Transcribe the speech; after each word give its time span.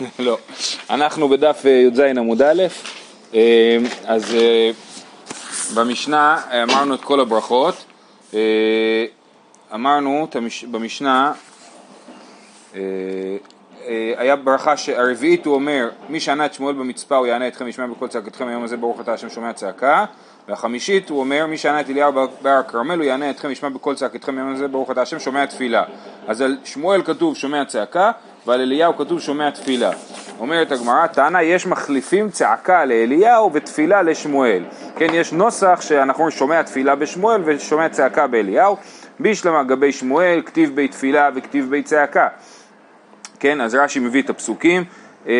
לא. 0.18 0.38
אנחנו 0.90 1.28
בדף 1.28 1.62
אה, 1.66 1.70
י"ז 1.70 2.00
עמוד 2.00 2.42
א', 2.42 2.62
אה, 3.34 3.78
אז 4.04 4.34
אה, 4.34 4.70
במשנה 5.74 6.40
אמרנו 6.62 6.94
את 6.94 7.00
כל 7.00 7.20
הברכות, 7.20 7.84
אמרנו 9.74 10.28
במשנה, 10.70 11.32
היה 14.16 14.36
ברכה 14.36 14.74
הרביעית 14.96 15.46
הוא 15.46 15.54
אומר, 15.54 15.88
מי 16.08 16.20
שענה 16.20 16.46
את 16.46 16.54
שמואל 16.54 16.74
במצפה 16.74 17.16
הוא 17.16 17.26
יענה 17.26 17.48
אתכם 17.48 17.68
ישמע 17.68 17.86
בכל 17.86 18.08
צעקתכם 18.08 18.48
היום 18.48 18.64
הזה 18.64 18.76
ברוך 18.76 19.00
אתה 19.00 19.12
השם 19.12 19.30
שומע 19.30 19.52
צעקה. 19.52 20.04
והחמישית 20.48 21.10
הוא 21.10 21.20
אומר 21.20 21.46
מי 21.46 21.58
שענה 21.58 21.80
את 21.80 21.90
אליהו 21.90 22.12
בהר 22.42 22.58
הכרמל 22.58 22.98
הוא 22.98 23.04
יענה 23.04 23.30
אתכם 23.30 23.50
ישמע 23.50 23.68
בכל 23.68 23.94
צעקתכם 23.94 24.38
היום 24.38 24.54
הזה 24.54 24.68
ברוך 24.68 24.90
אתה 24.90 25.02
השם 25.02 25.18
שומע 25.18 25.46
תפילה. 25.46 25.84
אז 26.26 26.40
על 26.40 26.56
שמואל 26.64 27.02
כתוב 27.02 27.36
שומע 27.36 27.64
צעקה 27.64 28.12
ועל 28.46 28.60
אליהו 28.60 28.96
כתוב 28.96 29.20
שומע 29.20 29.50
תפילה. 29.50 29.90
אומרת 30.38 30.72
הגמרא, 30.72 31.06
טענה 31.06 31.42
יש 31.42 31.66
מחליפים 31.66 32.30
צעקה 32.30 32.84
לאליהו 32.84 33.50
ותפילה 33.52 34.02
לשמואל. 34.02 34.62
כן, 34.96 35.06
יש 35.12 35.32
נוסח 35.32 35.80
שאנחנו 35.80 36.30
שומע 36.30 36.62
תפילה 36.62 36.94
בשמואל 36.94 37.42
ושומע 37.44 37.88
צעקה 37.88 38.26
באליהו. 38.26 38.76
בישלמה 39.20 39.64
גבי 39.64 39.92
שמואל, 39.92 40.42
כתיב 40.46 40.76
בי 40.76 40.88
תפילה 40.88 41.30
וכתיב 41.34 41.70
בי 41.70 41.82
צעקה. 41.82 42.28
כן, 43.40 43.60
אז 43.60 43.74
רש"י 43.74 43.98
מביא 43.98 44.22
את 44.22 44.30
הפסוקים 44.30 44.84
אה, 45.28 45.34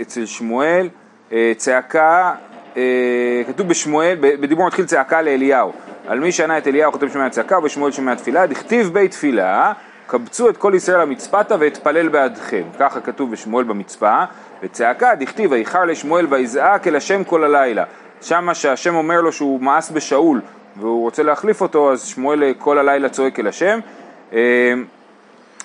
אצל 0.00 0.26
שמואל, 0.26 0.88
אה, 1.32 1.52
צעקה, 1.56 2.34
אה, 2.76 3.42
כתוב 3.48 3.68
בשמואל, 3.68 4.16
בדיבור 4.20 4.66
מתחיל 4.66 4.84
צעקה 4.84 5.22
לאליהו. 5.22 5.72
על 6.06 6.20
מי 6.20 6.32
שענה 6.32 6.58
את 6.58 6.66
אליהו 6.66 6.92
כותב 6.92 7.08
שומע 7.12 7.28
צעקה 7.28 7.58
ובשמואל 7.58 7.92
שומע 7.92 8.14
תפילה, 8.14 8.46
דכתיב 8.46 8.90
בי 8.92 9.08
תפילה 9.08 9.72
קבצו 10.08 10.48
את 10.48 10.56
כל 10.56 10.72
ישראל 10.76 11.00
המצפתה 11.00 11.56
ואתפלל 11.60 12.08
בעדכם. 12.08 12.62
ככה 12.78 13.00
כתוב 13.00 13.32
בשמואל 13.32 13.64
במצפה, 13.64 14.24
וצעקה 14.62 15.14
דכתיב 15.14 15.52
ויחר 15.52 15.84
לשמואל 15.84 16.26
ויזעק 16.30 16.86
אל 16.88 16.96
השם 16.96 17.24
כל 17.24 17.44
הלילה. 17.44 17.84
שמה 18.22 18.54
שהשם 18.54 18.94
אומר 18.94 19.20
לו 19.20 19.32
שהוא 19.32 19.60
מאס 19.60 19.90
בשאול 19.90 20.40
והוא 20.76 21.02
רוצה 21.02 21.22
להחליף 21.22 21.60
אותו, 21.60 21.92
אז 21.92 22.04
שמואל 22.04 22.54
כל 22.58 22.78
הלילה 22.78 23.08
צועק 23.08 23.40
אל 23.40 23.46
השם. 23.46 23.80
אה, 24.32 24.72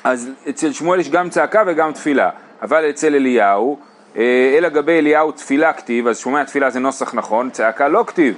אז 0.04 0.30
אצל 0.50 0.72
שמואל 0.72 1.00
יש 1.00 1.10
גם 1.10 1.30
צעקה 1.30 1.64
וגם 1.68 1.92
תפילה, 1.92 2.30
אבל 2.62 2.90
אצל 2.90 3.16
אליהו, 3.16 3.78
אה, 4.18 4.56
אלא 4.58 4.70
גבי 4.70 5.00
אליהו 5.00 5.32
תפילה 5.32 5.74
כתיב, 5.74 6.08
אז 6.08 6.20
שומע 6.20 6.44
תפילה 6.44 6.70
זה 6.70 6.80
נוסח 6.80 7.14
נכון, 7.14 7.50
צעקה 7.50 7.88
לא 7.88 8.04
כתיב. 8.08 8.36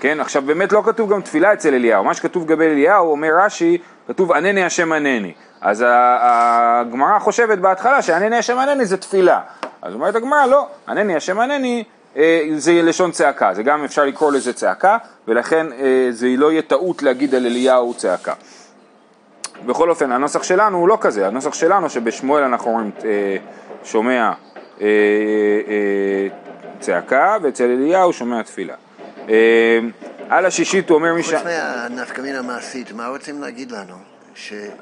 כן, 0.00 0.20
עכשיו 0.20 0.42
באמת 0.42 0.72
לא 0.72 0.82
כתוב 0.84 1.12
גם 1.12 1.20
תפילה 1.20 1.52
אצל 1.52 1.74
אליהו, 1.74 2.04
מה 2.04 2.14
שכתוב 2.14 2.46
גבי 2.46 2.66
אליהו, 2.66 3.10
אומר 3.10 3.30
רש"י, 3.38 3.78
כתוב 4.08 4.32
ענני 4.32 4.64
השם 4.64 4.92
ענני. 4.92 5.32
אז 5.60 5.84
הגמרא 6.20 7.18
חושבת 7.18 7.58
בהתחלה 7.58 8.02
שענני 8.02 8.36
השם 8.36 8.58
ענני 8.58 8.86
זה 8.86 8.96
תפילה. 8.96 9.40
אז 9.82 9.94
אומרת 9.94 10.14
הגמרא, 10.14 10.46
לא, 10.46 10.66
ענני 10.88 11.16
השם 11.16 11.40
ענני 11.40 11.84
אה, 12.16 12.46
זה 12.56 12.72
לשון 12.82 13.10
צעקה, 13.10 13.54
זה 13.54 13.62
גם 13.62 13.84
אפשר 13.84 14.04
לקרוא 14.04 14.32
לזה 14.32 14.52
צעקה, 14.52 14.96
ולכן 15.28 15.66
אה, 15.72 16.08
זה 16.10 16.28
לא 16.36 16.52
יהיה 16.52 16.62
טעות 16.62 17.02
להגיד 17.02 17.34
על 17.34 17.46
אליהו 17.46 17.94
צעקה. 17.94 18.32
בכל 19.66 19.90
אופן, 19.90 20.12
הנוסח 20.12 20.42
שלנו 20.42 20.78
הוא 20.78 20.88
לא 20.88 20.98
כזה, 21.00 21.26
הנוסח 21.26 21.54
שלנו 21.54 21.90
שבשמואל 21.90 22.42
אנחנו 22.42 22.70
אומרים 22.70 22.90
אה, 23.04 23.36
שומע 23.84 24.32
צעקה, 26.80 27.36
ואצל 27.42 27.64
אליהו 27.64 28.12
שומע 28.12 28.42
תפילה. 28.42 28.74
על 30.28 30.46
השישית 30.46 30.88
הוא 30.88 30.98
אומר 30.98 31.14
מי 31.14 31.22
ש... 31.22 31.34
חוץ 31.34 31.44
מהנפקמין 31.44 32.36
המעשית, 32.36 32.92
מה 32.92 33.08
רוצים 33.08 33.40
להגיד 33.42 33.70
לנו? 33.70 34.17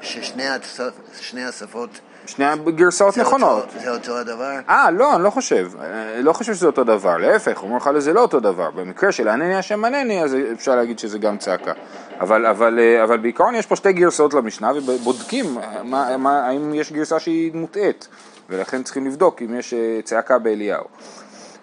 ששני 0.01 1.45
השפות... 1.45 1.89
שני 2.25 2.45
הגרסאות 2.45 3.17
נכונות. 3.17 3.65
זה 3.83 3.89
אותו 3.89 4.17
הדבר? 4.17 4.51
אה, 4.69 4.91
לא, 4.91 5.15
אני 5.15 5.23
לא 5.23 5.29
חושב. 5.29 5.71
אני 6.15 6.23
לא 6.23 6.33
חושב 6.33 6.53
שזה 6.53 6.65
אותו 6.67 6.83
דבר. 6.83 7.17
להפך, 7.17 7.63
אומר 7.63 7.77
לך 7.77 7.89
לזה 7.93 8.13
לא 8.13 8.21
אותו 8.21 8.39
דבר. 8.39 8.71
במקרה 8.71 9.11
של 9.11 9.27
ענני 9.27 9.55
השם 9.55 9.85
ענני, 9.85 10.23
אז 10.23 10.35
אפשר 10.53 10.75
להגיד 10.75 10.99
שזה 10.99 11.19
גם 11.19 11.37
צעקה. 11.37 11.71
אבל, 12.19 12.45
אבל, 12.45 12.79
אבל 13.03 13.17
בעיקרון 13.17 13.55
יש 13.55 13.65
פה 13.65 13.75
שתי 13.75 13.93
גרסאות 13.93 14.33
למשנה, 14.33 14.71
ובודקים 14.85 15.57
מה, 15.83 16.17
מה, 16.17 16.47
האם 16.47 16.73
יש 16.73 16.91
גרסה 16.91 17.19
שהיא 17.19 17.51
מוטעית. 17.53 18.07
ולכן 18.49 18.83
צריכים 18.83 19.05
לבדוק 19.05 19.41
אם 19.41 19.59
יש 19.59 19.73
אה, 19.73 19.99
צעקה 20.03 20.39
באליהו. 20.39 20.83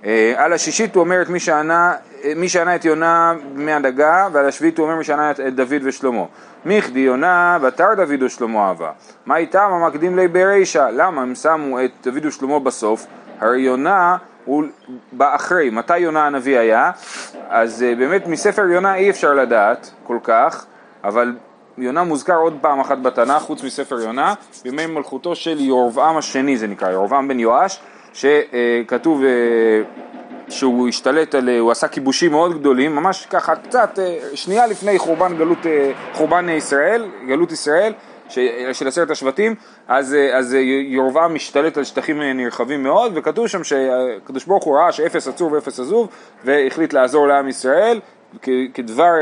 אה, 0.04 0.34
על 0.36 0.52
השישית 0.52 0.94
הוא 0.94 1.04
אומר 1.04 1.22
את 1.22 1.28
מי 1.28 1.40
שענה, 1.40 1.94
אה, 2.24 2.32
מי 2.36 2.48
שענה 2.48 2.76
את 2.76 2.84
יונה 2.84 3.34
מהדגה, 3.54 4.28
ועל 4.32 4.46
השביעית 4.46 4.78
הוא 4.78 4.86
אומר 4.86 4.96
מי 4.96 5.04
שענה 5.04 5.30
את 5.30 5.54
דוד 5.54 5.82
ושלמה. 5.82 6.24
מיכדי 6.64 7.00
יונה 7.00 7.58
ותר 7.62 7.94
דוד 7.96 8.22
ושלמה 8.22 8.68
אהבה. 8.68 8.90
מה 9.26 9.36
איתם 9.36 9.70
המקדים 9.72 10.16
לי 10.16 10.28
ברישא? 10.28 10.88
למה 10.92 11.22
הם 11.22 11.34
שמו 11.34 11.84
את 11.84 11.90
דוד 12.02 12.26
ושלמה 12.26 12.58
בסוף? 12.58 13.06
הרי 13.40 13.60
יונה 13.60 14.16
הוא 14.44 14.64
בא 15.12 15.34
אחרי. 15.34 15.70
מתי 15.70 15.98
יונה 15.98 16.26
הנביא 16.26 16.58
היה? 16.58 16.90
אז 17.48 17.82
אה, 17.82 17.94
באמת 17.94 18.26
מספר 18.26 18.62
יונה 18.62 18.94
אי 18.94 19.10
אפשר 19.10 19.34
לדעת 19.34 19.90
כל 20.02 20.18
כך, 20.22 20.66
אבל 21.04 21.34
יונה 21.78 22.04
מוזכר 22.04 22.36
עוד 22.36 22.58
פעם 22.60 22.80
אחת 22.80 22.98
בתנ"ך, 22.98 23.42
חוץ 23.42 23.64
מספר 23.64 24.00
יונה, 24.00 24.34
בימי 24.64 24.86
מלכותו 24.86 25.34
של 25.34 25.60
ירבעם 25.60 26.16
השני 26.16 26.56
זה 26.56 26.66
נקרא, 26.66 26.90
ירבעם 26.90 27.28
בן 27.28 27.40
יואש, 27.40 27.80
שכתוב 28.12 29.22
אה, 29.22 29.28
שהוא 30.48 30.88
השתלט 30.88 31.34
על, 31.34 31.48
הוא 31.48 31.70
עשה 31.70 31.88
כיבושים 31.88 32.30
מאוד 32.30 32.60
גדולים, 32.60 32.96
ממש 32.96 33.26
ככה 33.30 33.56
קצת, 33.56 33.98
אה, 33.98 34.18
שנייה 34.34 34.66
לפני 34.66 34.98
חורבן 34.98 35.36
גלות, 35.36 35.66
אה, 35.66 35.92
חורבן 36.12 36.48
ישראל, 36.48 37.04
גלות 37.26 37.52
ישראל, 37.52 37.92
של 38.72 38.88
עשרת 38.88 39.10
השבטים, 39.10 39.54
אז, 39.88 40.16
אז 40.34 40.54
ירבעם 40.88 41.34
משתלט 41.34 41.76
על 41.76 41.84
שטחים 41.84 42.22
נרחבים 42.22 42.82
מאוד, 42.82 43.12
וכתוב 43.14 43.46
שם 43.46 43.64
שהקדוש 43.64 44.44
ברוך 44.44 44.64
הוא 44.64 44.78
ראה 44.78 44.92
שאפס 44.92 45.28
עצור 45.28 45.52
ואפס 45.52 45.80
עזוב, 45.80 46.08
והחליט 46.44 46.92
לעזור 46.92 47.26
לעם 47.26 47.48
ישראל, 47.48 48.00
כדבר 48.74 49.12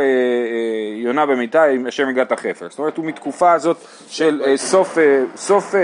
יונה 0.96 1.26
במיתה 1.26 1.64
עם 1.64 1.86
אשר 1.86 2.06
מגעת 2.06 2.32
החפר. 2.32 2.66
זאת 2.70 2.78
אומרת, 2.78 2.96
הוא 2.96 3.04
מתקופה 3.04 3.52
הזאת 3.52 3.76
של 4.08 4.42
סוף, 4.56 4.98
סוף 5.36 5.74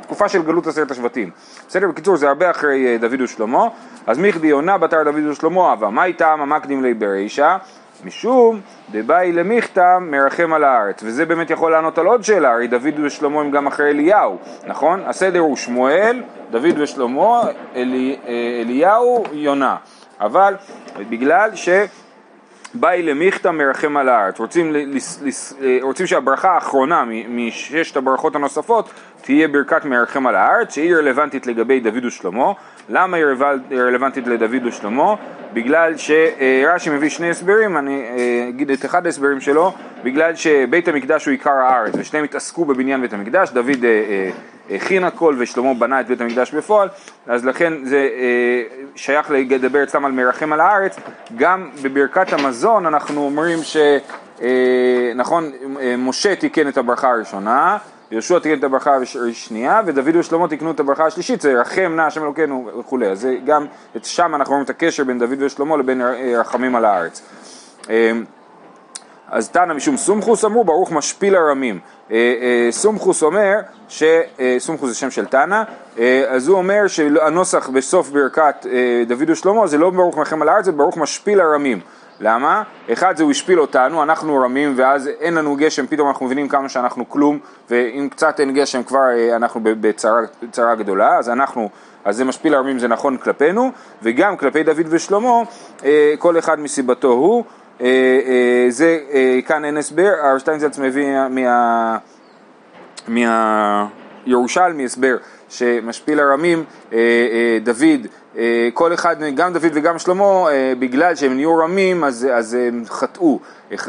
תקופה 0.00 0.28
של 0.28 0.42
גלות 0.42 0.66
עשרת 0.66 0.90
השבטים. 0.90 1.30
בסדר? 1.68 1.88
בקיצור, 1.88 2.16
זה 2.16 2.28
הרבה 2.28 2.50
אחרי 2.50 2.86
אה, 2.86 2.98
דוד 2.98 3.20
ושלמה. 3.20 3.68
אז 4.06 4.18
מיכדי 4.18 4.46
יונה 4.46 4.78
בתר 4.78 5.02
דוד 5.04 5.26
ושלמה 5.26 5.70
אהבה. 5.70 5.90
מה 5.90 6.04
איתם 6.04 6.38
המקדים 6.42 6.82
לי 6.82 6.94
ברישא? 6.94 7.56
משום 8.04 8.60
דבאי 8.90 9.32
למיכתם 9.32 10.08
מרחם 10.10 10.52
על 10.52 10.64
הארץ. 10.64 11.02
וזה 11.02 11.26
באמת 11.26 11.50
יכול 11.50 11.72
לענות 11.72 11.98
על 11.98 12.06
עוד 12.06 12.24
שאלה, 12.24 12.52
הרי 12.52 12.66
דוד 12.66 13.00
ושלמה 13.04 13.40
הם 13.40 13.50
גם 13.50 13.66
אחרי 13.66 13.90
אליהו, 13.90 14.38
נכון? 14.66 15.02
הסדר 15.06 15.38
הוא 15.38 15.56
שמואל, 15.56 16.22
דוד 16.50 16.78
ושלמה, 16.78 17.42
אלי, 17.76 18.16
אה, 18.26 18.32
אליהו, 18.60 19.24
יונה. 19.32 19.76
אבל 20.20 20.54
בגלל 21.08 21.50
ש... 21.54 21.68
באי 22.74 23.02
למיכתא 23.02 23.48
מרחם 23.48 23.96
על 23.96 24.08
הארץ, 24.08 24.38
רוצים, 24.38 24.72
לס, 24.72 25.22
לס, 25.22 25.54
אה, 25.62 25.78
רוצים 25.82 26.06
שהברכה 26.06 26.50
האחרונה 26.50 27.04
מששת 27.28 27.96
הברכות 27.96 28.34
הנוספות 28.36 28.90
תהיה 29.22 29.48
ברכת 29.48 29.84
מרחם 29.84 30.26
על 30.26 30.36
הארץ, 30.36 30.74
שהיא 30.74 30.94
רלוונטית 30.94 31.46
לגבי 31.46 31.80
דוד 31.80 32.04
ושלמה. 32.04 32.52
למה 32.88 33.16
היא 33.16 33.24
רלוונטית 33.72 34.26
לדוד 34.26 34.66
ושלמה? 34.66 35.14
בגלל 35.52 35.94
שרש"י 35.96 36.90
מביא 36.90 37.08
שני 37.08 37.30
הסברים, 37.30 37.76
אני 37.76 38.02
אה, 38.02 38.46
אגיד 38.48 38.70
את 38.70 38.84
אחד 38.84 39.06
ההסברים 39.06 39.40
שלו, 39.40 39.72
בגלל 40.04 40.34
שבית 40.34 40.88
המקדש 40.88 41.24
הוא 41.24 41.32
עיקר 41.32 41.50
הארץ 41.50 41.94
ושניהם 41.98 42.24
התעסקו 42.24 42.64
בבניין 42.64 43.00
בית 43.00 43.12
המקדש, 43.12 43.50
דוד 43.50 43.84
אה, 43.84 44.30
הכין 44.74 45.04
הכל 45.04 45.34
ושלמה 45.38 45.74
בנה 45.74 46.00
את 46.00 46.06
בית 46.06 46.20
המקדש 46.20 46.54
בפועל, 46.54 46.88
אז 47.26 47.44
לכן 47.44 47.84
זה 47.84 48.08
שייך 48.94 49.30
לדבר 49.30 49.82
אצלם 49.82 50.04
על 50.04 50.12
מרחם 50.12 50.52
על 50.52 50.60
הארץ, 50.60 50.96
גם 51.36 51.70
בברכת 51.82 52.32
המזון 52.32 52.86
אנחנו 52.86 53.24
אומרים 53.24 53.58
ש... 53.62 53.76
נכון, 55.14 55.50
משה 55.98 56.36
תיקן 56.36 56.68
את 56.68 56.76
הברכה 56.76 57.10
הראשונה, 57.10 57.78
יהושע 58.10 58.38
תיקן 58.38 58.58
את 58.58 58.64
הברכה 58.64 58.96
השנייה, 59.30 59.80
ודוד 59.86 60.16
ושלמה 60.16 60.48
תיקנו 60.48 60.70
את 60.70 60.80
הברכה 60.80 61.06
השלישית, 61.06 61.40
זה 61.40 61.60
רחם 61.60 61.92
נא 61.96 62.02
השם 62.02 62.22
אלוקינו 62.22 62.70
וכולי. 62.80 63.06
אז 63.06 63.28
גם 63.44 63.66
שם 64.02 64.34
אנחנו 64.34 64.52
רואים 64.52 64.64
את 64.64 64.70
הקשר 64.70 65.04
בין 65.04 65.18
דוד 65.18 65.42
ושלמה 65.42 65.76
לבין 65.76 66.02
רחמים 66.36 66.76
על 66.76 66.84
הארץ. 66.84 67.22
אז 69.32 69.48
תנא 69.48 69.74
משום 69.74 69.96
סומכוס 69.96 70.44
אמרו 70.44 70.64
ברוך 70.64 70.92
משפיל 70.92 71.36
הרמים. 71.36 71.78
אה, 72.10 72.16
אה, 72.16 72.72
סומכוס 72.72 73.22
אומר, 73.22 73.54
ש... 73.88 74.02
אה, 74.40 74.56
סומכוס 74.58 74.88
זה 74.88 74.96
שם 74.96 75.10
של 75.10 75.26
תנא, 75.26 75.62
אז 76.28 76.48
הוא 76.48 76.58
אומר 76.58 76.86
שהנוסח 76.86 77.68
בסוף 77.68 78.10
ברכת 78.10 78.66
דוד 79.06 79.30
ושלמה 79.30 79.66
זה 79.66 79.78
לא 79.78 79.90
ברוך 79.90 80.18
מלחם 80.18 80.42
על 80.42 80.48
הארץ, 80.48 80.64
זה 80.64 80.72
ברוך 80.72 80.96
משפיל 80.96 81.40
הרמים. 81.40 81.80
למה? 82.20 82.62
אחד 82.92 83.16
זה 83.16 83.22
הוא 83.22 83.30
השפיל 83.30 83.60
אותנו, 83.60 84.02
אנחנו 84.02 84.36
רמים 84.36 84.74
ואז 84.76 85.06
אין 85.20 85.34
לנו 85.34 85.56
גשם, 85.56 85.86
פתאום 85.86 86.08
אנחנו 86.08 86.26
מבינים 86.26 86.48
כמה 86.48 86.68
שאנחנו 86.68 87.08
כלום 87.08 87.38
ואם 87.70 88.08
קצת 88.10 88.40
אין 88.40 88.54
גשם 88.54 88.82
כבר 88.82 89.06
אנחנו 89.36 89.60
בצרה 89.62 90.74
גדולה, 90.74 91.18
אז 91.18 91.28
אנחנו, 91.28 91.70
אז 92.04 92.16
זה 92.16 92.24
משפיל 92.24 92.54
הרמים 92.54 92.78
זה 92.78 92.88
נכון 92.88 93.16
כלפינו 93.16 93.70
וגם 94.02 94.36
כלפי 94.36 94.62
דוד 94.62 94.86
ושלמה, 94.88 95.42
כל 96.18 96.38
אחד 96.38 96.60
מסיבתו 96.60 97.08
הוא 97.08 97.44
אה, 97.44 97.48
אה, 97.48 97.61
זה, 98.68 98.98
אה, 99.12 99.38
כאן 99.46 99.64
אין 99.64 99.76
הסבר, 99.76 100.12
הרב 100.22 100.38
שטיינזלץ 100.38 100.78
מביא 100.78 101.06
מה... 101.30 101.98
מה 103.08 103.86
ירושלמי 104.26 104.84
הסבר 104.84 105.16
שמשפיל 105.48 106.20
אה, 106.20 106.24
אה, 106.92 107.58
דוד, 107.62 108.06
אה, 108.38 108.68
כל 108.74 108.94
אחד, 108.94 109.16
גם 109.34 109.52
דוד 109.52 109.70
וגם 109.74 109.98
שלמה, 109.98 110.24
אה, 110.24 110.72
בגלל 110.78 111.14
שהם 111.14 111.34
נהיו 111.34 111.56
רמים 111.56 112.04
אז, 112.04 112.26
אז 112.32 112.54
הם 112.54 112.82
חטאו. 112.86 113.38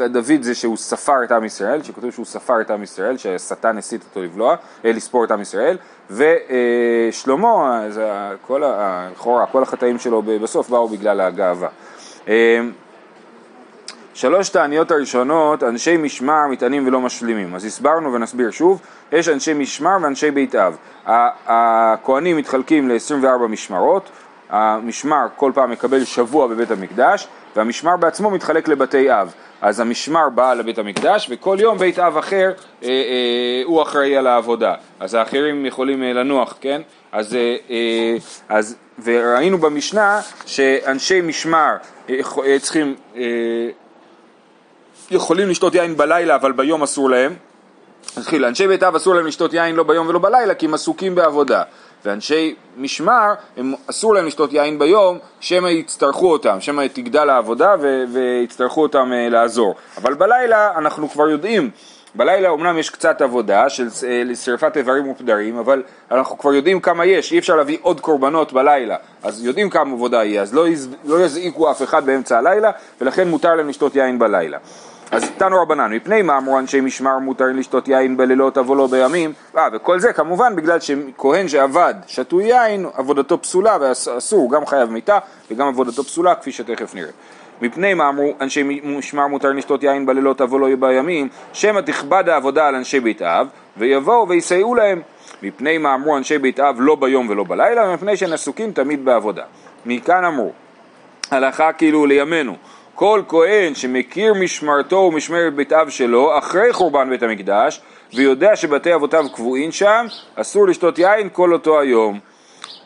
דוד 0.08 0.42
זה 0.42 0.54
שהוא 0.54 0.76
ספר 0.76 1.24
את 1.24 1.32
עם 1.32 1.44
ישראל, 1.44 1.82
שכתוב 1.82 2.10
שהוא 2.10 2.26
ספר 2.26 2.60
את 2.60 2.70
עם 2.70 2.82
ישראל, 2.82 3.16
שהשטן 3.16 3.78
הסית 3.78 4.04
אותו 4.08 4.22
לבלוע, 4.22 4.56
אה, 4.84 4.92
לספור 4.92 5.24
את 5.24 5.30
עם 5.30 5.40
ישראל, 5.40 5.76
ושלמה, 6.10 7.84
אז 7.84 8.00
כל, 8.46 8.62
לכאורה, 9.12 9.46
כל 9.46 9.62
החטאים 9.62 9.98
שלו 9.98 10.22
בסוף 10.22 10.68
באו 10.68 10.88
בגלל 10.88 11.20
הגאווה. 11.20 11.68
שלוש 14.14 14.48
תעניות 14.48 14.90
הראשונות, 14.90 15.62
אנשי 15.62 15.96
משמר 15.96 16.46
מתענים 16.50 16.86
ולא 16.86 17.00
משלימים. 17.00 17.54
אז 17.54 17.64
הסברנו 17.64 18.12
ונסביר 18.12 18.50
שוב, 18.50 18.80
יש 19.12 19.28
אנשי 19.28 19.54
משמר 19.54 19.96
ואנשי 20.02 20.30
בית 20.30 20.54
אב. 20.54 20.76
הכהנים 21.46 22.36
מתחלקים 22.36 22.88
ל-24 22.88 23.46
משמרות, 23.48 24.10
המשמר 24.50 25.26
כל 25.36 25.52
פעם 25.54 25.70
מקבל 25.70 26.04
שבוע 26.04 26.46
בבית 26.46 26.70
המקדש, 26.70 27.28
והמשמר 27.56 27.96
בעצמו 27.96 28.30
מתחלק 28.30 28.68
לבתי 28.68 29.12
אב. 29.12 29.34
אז 29.60 29.80
המשמר 29.80 30.28
בא 30.28 30.54
לבית 30.54 30.78
המקדש, 30.78 31.26
וכל 31.30 31.56
יום 31.60 31.78
בית 31.78 31.98
אב 31.98 32.16
אחר 32.16 32.52
אה, 32.82 32.88
אה, 32.88 33.62
הוא 33.64 33.82
אחראי 33.82 34.16
על 34.16 34.26
העבודה. 34.26 34.74
אז 35.00 35.14
האחרים 35.14 35.66
יכולים 35.66 36.02
אה, 36.02 36.12
לנוח, 36.12 36.56
כן? 36.60 36.82
אז, 37.12 37.34
אה, 37.34 37.56
אה, 37.70 38.16
אז, 38.48 38.76
וראינו 39.04 39.58
במשנה 39.58 40.20
שאנשי 40.46 41.20
משמר 41.20 41.76
אה, 42.10 42.20
אה, 42.46 42.58
צריכים 42.58 42.94
אה, 43.16 43.22
יכולים 45.10 45.48
לשתות 45.48 45.74
יין 45.74 45.96
בלילה 45.96 46.34
אבל 46.34 46.52
ביום 46.52 46.82
אסור 46.82 47.10
להם. 47.10 47.34
נתחיל, 48.18 48.42
לאנשי 48.42 48.66
בית 48.68 48.82
אב 48.82 48.94
אסור 48.94 49.14
להם 49.14 49.26
לשתות 49.26 49.54
יין 49.54 49.76
לא 49.76 49.82
ביום 49.82 50.08
ולא 50.08 50.18
בלילה 50.18 50.54
כי 50.54 50.66
הם 50.66 50.74
עסוקים 50.74 51.14
בעבודה. 51.14 51.62
ואנשי 52.04 52.54
משמר, 52.76 53.34
הם 53.56 53.74
אסור 53.90 54.14
להם 54.14 54.26
לשתות 54.26 54.52
יין 54.52 54.78
ביום, 54.78 55.18
שמא 55.40 55.68
יצטרכו 55.68 56.32
אותם, 56.32 56.60
שמא 56.60 56.86
תגדל 56.92 57.30
העבודה 57.30 57.74
ו- 57.80 58.04
ויצטרכו 58.12 58.82
אותם 58.82 59.10
uh, 59.12 59.32
לעזור. 59.32 59.74
אבל 59.96 60.14
בלילה 60.14 60.70
אנחנו 60.76 61.08
כבר 61.08 61.28
יודעים, 61.28 61.70
בלילה 62.14 62.48
אומנם 62.48 62.78
יש 62.78 62.90
קצת 62.90 63.22
עבודה 63.22 63.68
של 63.68 63.86
uh, 63.88 64.36
שרפת 64.36 64.76
איברים 64.76 65.10
ופדרים, 65.10 65.58
אבל 65.58 65.82
אנחנו 66.10 66.38
כבר 66.38 66.54
יודעים 66.54 66.80
כמה 66.80 67.04
יש, 67.06 67.32
אי 67.32 67.38
אפשר 67.38 67.56
להביא 67.56 67.78
עוד 67.82 68.00
קורבנות 68.00 68.52
בלילה, 68.52 68.96
אז 69.22 69.44
יודעים 69.44 69.70
כמה 69.70 69.92
עבודה 69.92 70.24
יהיה, 70.24 70.42
אז 70.42 70.54
לא, 70.54 70.68
יז- 70.68 70.88
לא 71.04 71.20
יזעיקו 71.20 71.70
אף 71.70 71.82
אחד 71.82 72.06
באמצע 72.06 72.38
הלילה, 72.38 72.70
ולכן 73.00 73.28
מותר 73.28 73.54
להם 73.54 73.68
לשתות 73.68 73.96
יין 73.96 74.18
בלילה. 74.18 74.58
אז 75.10 75.30
תנו 75.36 75.62
רבנן, 75.62 75.92
מפני 75.92 76.22
מה 76.22 76.38
אמרו 76.38 76.58
אנשי 76.58 76.80
משמר 76.80 77.18
מותר 77.18 77.44
לשתות 77.54 77.88
יין 77.88 78.16
בלילות 78.16 78.58
אבוא 78.58 78.76
לו 78.76 78.88
בימים? 78.88 79.32
אה, 79.56 79.68
וכל 79.72 80.00
זה 80.00 80.12
כמובן 80.12 80.56
בגלל 80.56 80.80
שכהן 80.80 81.48
שעבד 81.48 81.94
שתוי 82.06 82.44
יין, 82.44 82.86
עבודתו 82.94 83.42
פסולה 83.42 83.76
ואסור, 83.80 84.50
גם 84.50 84.66
חייב 84.66 84.90
מיתה 84.90 85.18
וגם 85.50 85.68
עבודתו 85.68 86.04
פסולה 86.04 86.34
כפי 86.34 86.52
שתכף 86.52 86.94
נראה. 86.94 87.10
מפני 87.62 87.94
מה 87.94 88.08
אמרו 88.08 88.32
אנשי 88.40 88.80
משמר 88.84 89.26
מותר 89.26 89.52
לשתות 89.52 89.82
יין 89.82 90.06
בלילות 90.06 90.40
אבוא 90.40 90.60
לו 90.60 90.66
בימים? 90.78 91.28
שמא 91.52 91.80
תכבד 91.80 92.28
העבודה 92.28 92.66
על 92.66 92.74
אנשי 92.74 93.00
בית 93.00 93.22
אב 93.22 93.46
ויבואו 93.76 94.28
ויסייעו 94.28 94.74
להם. 94.74 95.02
מפני 95.42 95.78
מה 95.78 95.94
אמרו 95.94 96.16
אנשי 96.16 96.38
בית 96.38 96.60
אב 96.60 96.76
לא 96.78 96.94
ביום 96.94 97.28
ולא 97.28 97.44
בלילה? 97.48 97.94
מפני 97.94 98.16
שהם 98.16 98.32
עסוקים 98.32 98.72
תמיד 98.72 99.04
בעבודה. 99.04 99.42
מכאן 99.86 100.24
אמרו 100.24 100.52
הלכה 101.30 101.72
כאילו 101.72 102.06
לימינו, 102.06 102.56
כל 102.94 103.22
כהן 103.28 103.74
שמכיר 103.74 104.34
משמרתו 104.34 104.96
ומשמרת 104.96 105.54
בית 105.54 105.72
אב 105.72 105.88
שלו 105.88 106.38
אחרי 106.38 106.72
חורבן 106.72 107.10
בית 107.10 107.22
המקדש 107.22 107.80
ויודע 108.14 108.56
שבתי 108.56 108.94
אבותיו 108.94 109.26
קבועים 109.32 109.72
שם, 109.72 110.06
אסור 110.34 110.66
לשתות 110.66 110.98
יין 110.98 111.28
כל 111.32 111.52
אותו 111.52 111.80
היום. 111.80 112.18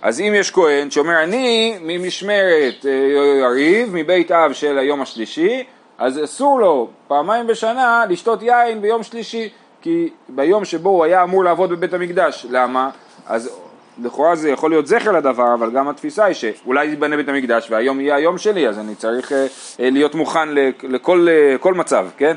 אז 0.02 0.20
אם 0.20 0.32
יש 0.36 0.50
כהן 0.50 0.90
שאומר 0.90 1.22
אני 1.22 1.78
ממשמרת 1.80 2.86
אה, 2.86 2.90
יריב 3.40 3.88
מבית 3.92 4.32
אב 4.32 4.52
של 4.52 4.78
היום 4.78 5.02
השלישי, 5.02 5.64
אז 5.98 6.24
אסור 6.24 6.60
לו 6.60 6.88
פעמיים 7.08 7.46
בשנה 7.46 8.04
לשתות 8.08 8.42
יין 8.42 8.82
ביום 8.82 9.02
שלישי, 9.02 9.48
כי 9.82 10.08
ביום 10.28 10.64
שבו 10.64 10.88
הוא 10.88 11.04
היה 11.04 11.22
אמור 11.22 11.44
לעבוד 11.44 11.70
בבית 11.70 11.94
המקדש. 11.94 12.46
למה? 12.50 12.90
אז 13.26 13.60
לכאורה 14.02 14.36
זה 14.36 14.50
יכול 14.50 14.70
להיות 14.70 14.86
זכר 14.86 15.12
לדבר, 15.12 15.54
אבל 15.54 15.70
גם 15.70 15.88
התפיסה 15.88 16.24
היא 16.24 16.34
שאולי 16.34 16.86
ייבנה 16.86 17.16
בית 17.16 17.28
המקדש 17.28 17.70
והיום 17.70 18.00
יהיה 18.00 18.14
היום 18.16 18.38
שלי, 18.38 18.68
אז 18.68 18.78
אני 18.78 18.94
צריך 18.94 19.32
אה, 19.32 19.46
אה, 19.80 19.90
להיות 19.90 20.14
מוכן 20.14 20.48
לכ- 20.48 20.84
לכל 20.84 21.28
אה, 21.66 21.72
מצב, 21.72 22.06
כן? 22.16 22.34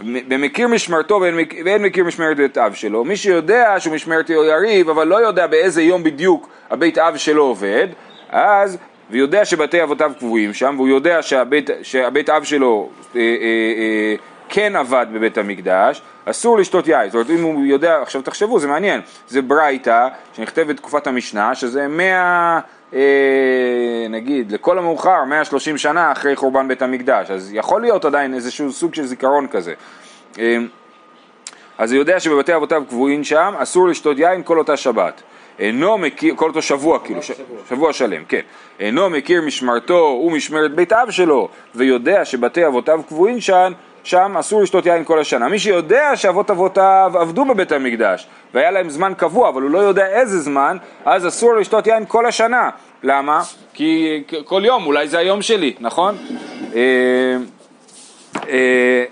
במכיר 0.00 0.68
משמרתו 0.68 1.18
ואין, 1.20 1.34
ואין 1.64 1.82
מכיר 1.82 2.04
משמרת 2.04 2.36
בית 2.36 2.58
אב 2.58 2.74
שלו, 2.74 3.04
מי 3.04 3.16
שיודע 3.16 3.74
שהוא 3.78 3.94
משמרת 3.94 4.30
יריב, 4.30 4.88
אבל 4.90 5.06
לא 5.06 5.16
יודע 5.16 5.46
באיזה 5.46 5.82
יום 5.82 6.02
בדיוק 6.02 6.48
הבית 6.70 6.98
אב 6.98 7.16
שלו 7.16 7.42
עובד, 7.42 7.88
אז, 8.30 8.78
ויודע 9.10 9.44
שבתי 9.44 9.82
אבותיו 9.82 10.12
קבועים 10.18 10.54
שם, 10.54 10.74
והוא 10.76 10.88
יודע 10.88 11.22
שהבית, 11.22 11.70
שהבית 11.82 12.30
אב 12.30 12.44
שלו 12.44 12.88
אה, 13.16 13.20
אה, 13.20 13.26
אה, 13.78 14.14
כן 14.48 14.76
עבד 14.76 15.06
בבית 15.12 15.38
המקדש, 15.38 16.02
אסור 16.24 16.58
לשתות 16.58 16.88
יין. 16.88 17.10
זאת 17.10 17.14
אומרת, 17.14 17.30
אם 17.30 17.42
הוא 17.42 17.64
יודע, 17.64 18.02
עכשיו 18.02 18.22
תחשבו, 18.22 18.58
זה 18.58 18.68
מעניין, 18.68 19.00
זה 19.28 19.42
ברייתא 19.42 20.08
שנכתבת 20.32 20.66
בתקופת 20.66 21.06
המשנה, 21.06 21.54
שזה 21.54 21.88
מאה, 21.88 22.60
אה, 22.94 23.00
נגיד, 24.10 24.52
לכל 24.52 24.78
המאוחר, 24.78 25.24
130 25.24 25.78
שנה 25.78 26.12
אחרי 26.12 26.36
חורבן 26.36 26.68
בית 26.68 26.82
המקדש, 26.82 27.30
אז 27.30 27.50
יכול 27.54 27.80
להיות 27.80 28.04
עדיין 28.04 28.34
איזשהו 28.34 28.72
סוג 28.72 28.94
של 28.94 29.06
זיכרון 29.06 29.46
כזה. 29.46 29.74
אה, 30.38 30.58
אז 31.78 31.92
הוא 31.92 31.98
יודע 31.98 32.20
שבבתי 32.20 32.56
אבותיו 32.56 32.82
קבועים 32.88 33.24
שם, 33.24 33.54
אסור 33.58 33.88
לשתות 33.88 34.18
יין 34.18 34.42
כל 34.42 34.58
אותה 34.58 34.76
שבת. 34.76 35.22
אינו 35.58 35.98
מכיר, 35.98 36.34
כל 36.36 36.48
אותו 36.48 36.62
שבוע 36.62 36.98
כאילו, 36.98 37.22
ש, 37.22 37.30
שבוע 37.68 37.92
שלם, 37.92 38.24
כן. 38.24 38.40
אינו 38.80 39.10
מכיר 39.10 39.42
משמרתו 39.42 40.22
ומשמרת 40.26 40.74
בית 40.74 40.92
אב 40.92 41.10
שלו, 41.10 41.48
ויודע 41.74 42.24
שבתי 42.24 42.66
אבותיו 42.66 43.00
קבועים 43.08 43.40
שם, 43.40 43.72
שם 44.06 44.36
אסור 44.36 44.62
לשתות 44.62 44.86
יין 44.86 45.04
כל 45.04 45.18
השנה. 45.18 45.48
מי 45.48 45.58
שיודע 45.58 46.16
שאבות 46.16 46.50
אבותיו 46.50 47.12
עבדו 47.14 47.44
בבית 47.44 47.72
המקדש, 47.72 48.26
והיה 48.54 48.70
להם 48.70 48.90
זמן 48.90 49.12
קבוע, 49.16 49.48
אבל 49.48 49.62
הוא 49.62 49.70
לא 49.70 49.78
יודע 49.78 50.06
איזה 50.06 50.40
זמן, 50.40 50.76
אז 51.04 51.26
אסור 51.26 51.56
לשתות 51.56 51.86
יין 51.86 52.04
כל 52.08 52.26
השנה. 52.26 52.70
למה? 53.02 53.42
כי 53.74 54.22
כל 54.44 54.62
יום, 54.64 54.86
אולי 54.86 55.08
זה 55.08 55.18
היום 55.18 55.42
שלי, 55.42 55.74
נכון? 55.80 56.16
אה, 56.74 56.80
אה, 58.48 59.04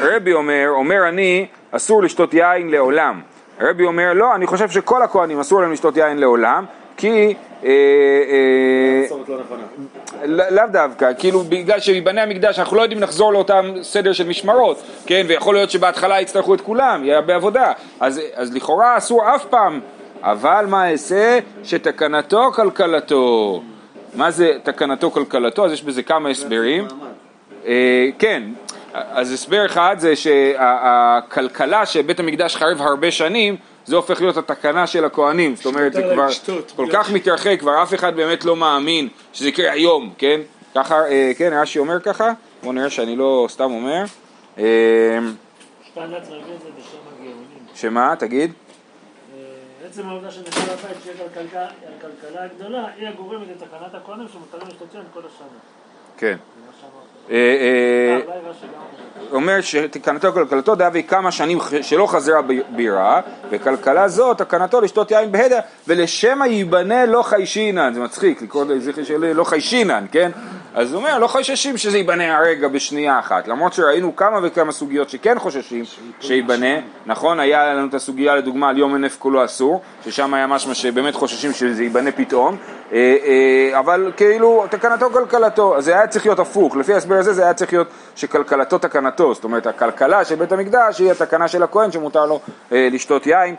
רבי 0.00 0.32
אומר, 0.32 0.66
אומר 0.68 1.08
אני, 1.08 1.46
אסור 1.70 2.02
לשתות 2.02 2.34
יין 2.34 2.70
לעולם. 2.70 3.20
רבי 3.60 3.84
אומר, 3.84 4.12
לא, 4.12 4.34
אני 4.34 4.46
חושב 4.46 4.70
שכל 4.70 5.02
הכהנים 5.02 5.40
אסור 5.40 5.60
להם 5.60 5.72
לשתות 5.72 5.96
יין 5.96 6.18
לעולם, 6.18 6.64
כי... 6.96 7.34
אה, 7.64 7.70
אה, 7.70 9.06
לא. 10.26 10.44
לא- 10.44 10.48
לאו 10.50 10.64
דווקא, 10.72 11.10
כאילו 11.18 11.40
בגלל 11.40 11.80
שייבנה 11.80 12.22
המקדש 12.22 12.58
אנחנו 12.58 12.76
לא 12.76 12.82
יודעים 12.82 13.02
לחזור 13.02 13.32
לאותם 13.32 13.72
סדר 13.82 14.12
של 14.12 14.26
משמרות, 14.28 14.82
כן, 15.06 15.26
ויכול 15.28 15.54
להיות 15.54 15.70
שבהתחלה 15.70 16.20
יצטרכו 16.20 16.54
את 16.54 16.60
כולם, 16.60 17.04
יהיה 17.04 17.16
הרבה 17.16 17.34
עבודה, 17.34 17.72
אז, 18.00 18.20
אז 18.34 18.54
לכאורה 18.54 18.96
אסור 18.96 19.34
אף 19.34 19.44
פעם, 19.44 19.80
אבל 20.22 20.66
מה 20.68 20.90
אעשה? 20.90 21.38
שתקנתו 21.64 22.52
כלכלתו. 22.52 23.62
מה 24.14 24.30
זה 24.30 24.52
תקנתו 24.62 25.10
כלכלתו? 25.10 25.64
אז 25.64 25.72
יש 25.72 25.82
בזה 25.82 26.02
כמה 26.02 26.28
הסברים. 26.28 26.88
אה, 27.66 28.08
כן, 28.18 28.42
אז 28.92 29.32
הסבר 29.32 29.66
אחד 29.66 29.96
זה 29.98 30.16
שהכלכלה 30.16 31.86
שבית 31.86 32.20
המקדש 32.20 32.56
חרב 32.56 32.82
הרבה 32.82 33.10
שנים, 33.10 33.56
זה 33.86 33.96
הופך 33.96 34.20
להיות 34.20 34.36
התקנה 34.36 34.86
של 34.86 35.04
הכהנים, 35.04 35.56
זאת 35.56 35.66
אומרת 35.66 35.92
זה 35.92 36.02
כבר 36.14 36.26
לשתות. 36.26 36.72
כל 36.76 36.86
כך 36.92 37.10
מתרחק, 37.10 37.56
כבר 37.60 37.82
אף 37.82 37.94
אחד 37.94 38.16
באמת 38.16 38.44
לא 38.44 38.56
מאמין 38.56 39.08
שזה 39.32 39.48
יקרה 39.48 39.72
היום, 39.72 40.12
כן? 40.18 40.40
ככה, 40.74 41.06
אה, 41.08 41.32
כן, 41.38 41.50
רש"י 41.52 41.78
אומר 41.78 42.00
ככה, 42.00 42.32
בואו 42.62 42.72
נראה 42.72 42.90
שאני 42.90 43.16
לא 43.16 43.46
סתם 43.50 43.70
אומר. 43.70 44.04
אה. 44.58 45.18
שמה, 47.74 48.14
תגיד? 48.18 48.52
אה, 49.34 49.38
עצם 49.86 50.08
העובדה 50.08 50.30
שנשאר 50.30 50.62
הבית 50.62 50.96
שיש 51.04 51.20
על 51.20 51.28
כלכלה- 51.34 52.44
הגדולה, 52.44 52.86
היא 52.98 53.08
הגורמת 53.08 53.46
לתקנת 53.50 53.94
הכהנים 53.94 54.26
שמותרים 54.32 54.62
לשתות 54.68 54.94
יין 54.94 55.04
כל 55.14 55.20
השנה. 55.20 55.58
כן. 56.16 56.36
זה 59.30 59.38
מה 59.38 59.62
שאמרת. 59.62 59.74
אה, 59.74 59.80
אה, 59.80 59.84
אה, 59.84 59.84
אולי 59.84 59.84
רש"י 59.84 59.84
גם 59.84 59.84
אומר. 59.84 59.90
שתקנתו 59.90 60.32
כלכלתו 60.32 60.74
דאבי 60.74 61.02
כמה 61.02 61.32
שנים 61.32 61.58
שלא 61.82 62.06
חזרה 62.06 62.40
בירה 62.76 63.20
וכלכלה 63.50 64.08
זו 64.08 64.34
תקנתו 64.34 64.80
לשתות 64.80 65.10
יין 65.10 65.32
בהדר 65.32 65.58
ולשמא 65.88 66.44
ייבנה 66.44 67.06
לא 67.06 67.22
חיישינן 67.22 67.94
זה 67.94 68.00
מצחיק 68.00 68.42
לקרוא 68.42 68.64
לזה 68.64 68.92
לא 69.34 69.44
חיישינן 69.44 70.06
כן 70.12 70.30
אז 70.74 70.92
הוא 70.92 71.00
אומר, 71.00 71.18
לא 71.18 71.26
חוששים 71.26 71.76
שזה 71.76 71.98
ייבנה 71.98 72.36
הרגע 72.36 72.68
בשנייה 72.68 73.18
אחת, 73.18 73.48
למרות 73.48 73.72
שראינו 73.72 74.16
כמה 74.16 74.38
וכמה 74.42 74.72
סוגיות 74.72 75.10
שכן 75.10 75.38
חוששים 75.38 75.84
שייבנה, 76.20 76.76
נכון? 77.06 77.40
היה 77.40 77.74
לנו 77.74 77.88
את 77.88 77.94
הסוגיה 77.94 78.36
לדוגמה 78.36 78.68
על 78.68 78.78
יום 78.78 78.94
הנף 78.94 79.16
כולו 79.18 79.44
אסור, 79.44 79.82
ששם 80.04 80.34
היה 80.34 80.46
משמע 80.46 80.74
שבאמת 80.74 81.14
חוששים 81.14 81.52
שזה 81.52 81.82
ייבנה 81.82 82.12
פתאום, 82.12 82.56
אה, 82.92 83.16
אה, 83.24 83.78
אבל 83.78 84.12
כאילו 84.16 84.64
תקנתו 84.70 85.10
כלכלתו, 85.10 85.76
אז 85.76 85.84
זה 85.84 85.92
היה 85.92 86.06
צריך 86.06 86.26
להיות 86.26 86.38
הפוך, 86.38 86.76
לפי 86.76 86.94
ההסבר 86.94 87.14
הזה 87.14 87.32
זה 87.32 87.42
היה 87.42 87.54
צריך 87.54 87.72
להיות 87.72 87.88
שכלכלתו 88.16 88.78
תקנתו, 88.78 89.34
זאת 89.34 89.44
אומרת 89.44 89.66
הכלכלה 89.66 90.24
של 90.24 90.34
בית 90.34 90.52
המקדש 90.52 90.98
היא 90.98 91.10
התקנה 91.10 91.48
של 91.48 91.62
הכהן 91.62 91.92
שמותר 91.92 92.26
לו 92.26 92.40
אה, 92.72 92.88
לשתות 92.92 93.26
יין, 93.26 93.54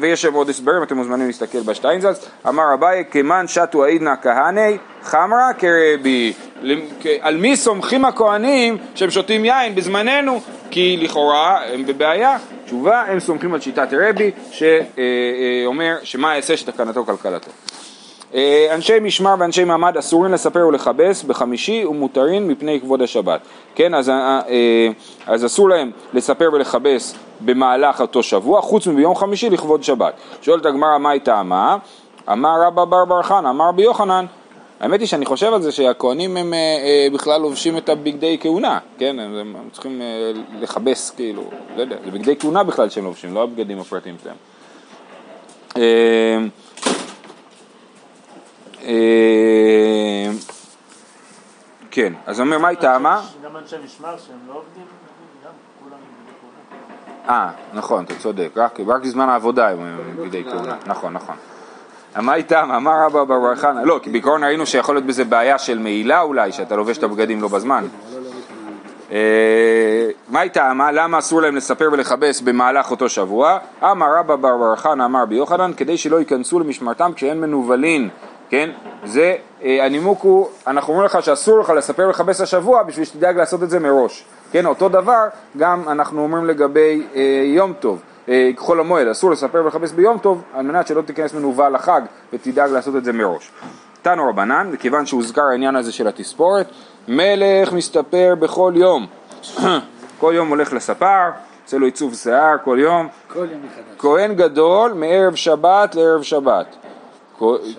ויש 0.00 0.22
שם 0.22 0.34
עוד 0.34 0.48
הסברים, 0.48 0.82
אתם 0.82 0.96
מוזמנים 0.96 1.26
להסתכל 1.26 1.60
בשטיינזלץ, 1.60 2.28
אמר 2.48 2.74
אביי, 2.74 3.04
כמן 3.10 3.48
שתו 3.48 3.84
עידנא 3.84 4.14
כהני 4.22 4.78
חמרא 5.02 5.52
כרבי, 5.58 6.32
על 7.20 7.36
מי 7.36 7.56
סומכים 7.56 8.04
הכהנים 8.04 8.76
שהם 8.94 9.10
שותים 9.10 9.44
יין 9.44 9.74
בזמננו? 9.74 10.40
כי 10.70 10.96
לכאורה 11.00 11.60
הם 11.72 11.86
בבעיה, 11.86 12.36
תשובה, 12.64 13.02
הם 13.08 13.20
סומכים 13.20 13.54
על 13.54 13.60
שיטת 13.60 13.88
רבי 13.92 14.30
שאומר 14.50 15.96
שמה 16.02 16.34
יעשה 16.34 16.56
שתקנתו 16.56 17.04
כלכלתו. 17.04 17.50
אה, 18.34 18.74
אנשי 18.74 19.00
משמר 19.00 19.34
ואנשי 19.38 19.64
מעמד 19.64 19.96
אסורים 19.96 20.32
לספר 20.32 20.66
ולכבס 20.66 21.22
בחמישי 21.22 21.84
ומותרים 21.84 22.48
מפני 22.48 22.80
כבוד 22.80 23.02
השבת. 23.02 23.40
כן, 23.74 23.94
אז, 23.94 24.08
אה, 24.08 24.40
אה, 24.48 24.88
אז 25.26 25.46
אסור 25.46 25.68
להם 25.68 25.90
לספר 26.12 26.50
ולכבס 26.52 27.14
במהלך 27.40 28.00
אותו 28.00 28.22
שבוע, 28.22 28.60
חוץ 28.60 28.86
מביום 28.86 29.14
חמישי 29.14 29.50
לכבוד 29.50 29.82
שבת. 29.82 30.14
שואלת 30.42 30.66
הגמרא 30.66 30.98
מה 30.98 31.10
היא 31.10 31.20
טעמה? 31.20 31.76
אמר 32.32 32.62
רבא 32.66 32.84
בר 32.84 33.04
בר 33.04 33.22
חנא, 33.22 33.48
אמר 33.48 33.68
רבי 33.68 33.82
יוחנן. 33.82 34.26
האמת 34.80 35.00
היא 35.00 35.08
שאני 35.08 35.26
חושב 35.26 35.52
על 35.52 35.62
זה 35.62 35.72
שהכהנים 35.72 36.36
הם 36.36 36.54
בכלל 37.12 37.40
לובשים 37.40 37.76
את 37.76 37.88
הבגדי 37.88 38.38
כהונה, 38.40 38.78
כן, 38.98 39.18
הם, 39.18 39.56
הם 39.56 39.68
צריכים 39.72 40.02
לכבס 40.60 41.10
כאילו, 41.10 41.50
לא 41.76 41.80
יודע, 41.80 41.96
זה 42.04 42.10
בגדי 42.10 42.36
כהונה 42.36 42.64
בכלל 42.64 42.88
שהם 42.88 43.04
לובשים, 43.04 43.34
לא 43.34 43.42
הבגדים 43.42 43.80
הפרטיים 43.80 44.16
שלהם. 44.22 44.36
אה, 48.84 50.30
כן, 51.90 52.12
אז 52.26 52.40
אומר, 52.40 52.58
מה 52.58 52.68
היא 52.68 52.78
טעמה? 52.78 53.22
גם 53.44 53.56
אנשי 53.56 53.76
משמר 53.84 54.16
שהם 54.26 54.38
לא 54.48 54.54
עובדים, 54.54 54.84
גם 55.44 55.50
כולם 55.84 55.98
אה, 57.28 57.50
נכון, 57.72 58.04
אתה 58.04 58.14
צודק, 58.14 58.48
רק, 58.56 58.80
רק 58.80 59.02
בזמן 59.02 59.28
העבודה 59.28 59.68
הם 59.68 60.16
בגדי 60.16 60.44
כהונה, 60.44 60.76
נכון, 60.86 61.12
נכון. 61.12 61.34
מה 62.16 62.34
איתם? 62.34 62.70
אמר 62.76 62.92
רבא 63.06 63.24
בר 63.24 63.54
חנא, 63.56 63.80
לא, 63.80 64.00
כי 64.02 64.10
בעיקרון 64.10 64.44
ראינו 64.44 64.66
שיכול 64.66 64.94
להיות 64.94 65.06
בזה 65.06 65.24
בעיה 65.24 65.58
של 65.58 65.78
מעילה 65.78 66.20
אולי, 66.20 66.52
שאתה 66.52 66.76
לובש 66.76 66.98
את 66.98 67.02
הבגדים 67.02 67.42
לא 67.42 67.48
בזמן. 67.48 67.86
אה, 69.12 70.08
מה 70.28 70.42
איתה? 70.42 70.72
למה 70.92 71.18
אסור 71.18 71.42
להם 71.42 71.56
לספר 71.56 71.88
ולכבס 71.92 72.40
במהלך 72.40 72.90
אותו 72.90 73.08
שבוע? 73.08 73.58
אמר 73.82 74.06
רבא 74.18 74.36
בר 74.36 74.56
בר 74.56 74.76
חנא 74.76 75.04
אמר 75.04 75.24
ביוחנן, 75.24 75.72
כדי 75.76 75.96
שלא 75.96 76.18
ייכנסו 76.18 76.60
למשמרתם 76.60 77.12
כשאין 77.14 77.40
מנוולין 77.40 78.08
כן? 78.50 78.70
זה, 79.04 79.36
אה, 79.64 79.84
הנימוק 79.86 80.22
הוא, 80.22 80.48
אנחנו 80.66 80.92
אומרים 80.92 81.06
לך 81.06 81.22
שאסור 81.22 81.60
לך 81.60 81.70
לספר 81.70 82.06
ולכבס 82.06 82.40
השבוע 82.40 82.82
בשביל 82.82 83.04
שתדאג 83.04 83.36
לעשות 83.36 83.62
את 83.62 83.70
זה 83.70 83.78
מראש. 83.78 84.24
כן, 84.52 84.66
אותו 84.66 84.88
דבר 84.88 85.24
גם 85.58 85.88
אנחנו 85.88 86.22
אומרים 86.22 86.44
לגבי 86.44 87.06
אה, 87.14 87.42
יום 87.44 87.72
טוב, 87.80 88.02
כחול 88.56 88.80
המועד, 88.80 89.08
אסור 89.08 89.30
לספר 89.30 89.62
ולכבס 89.64 89.92
ביום 89.92 90.18
טוב 90.18 90.42
על 90.54 90.66
מנת 90.66 90.86
שלא 90.86 91.02
תיכנס 91.02 91.34
מנוול 91.34 91.74
לחג 91.74 92.00
ותדאג 92.32 92.70
לעשות 92.70 92.96
את 92.96 93.04
זה 93.04 93.12
מראש. 93.12 93.50
תנו 94.02 94.28
רבנן, 94.28 94.70
מכיוון 94.72 95.06
שהוזכר 95.06 95.42
העניין 95.42 95.76
הזה 95.76 95.92
של 95.92 96.08
התספורת, 96.08 96.66
מלך 97.08 97.72
מסתפר 97.72 98.34
בכל 98.38 98.72
יום. 98.76 99.06
כל 100.20 100.32
יום 100.36 100.48
הולך 100.48 100.72
לספר, 100.72 101.30
עושה 101.64 101.78
לו 101.78 101.86
עיצוב 101.86 102.14
שיער 102.14 102.56
כל 102.64 102.78
יום. 102.80 103.08
כל 103.32 103.38
יום 103.38 103.60
מחדש. 103.66 103.98
כהן 103.98 104.34
גדול 104.34 104.92
מערב 104.92 105.34
שבת 105.34 105.94
לערב 105.94 106.22
שבת. 106.22 106.76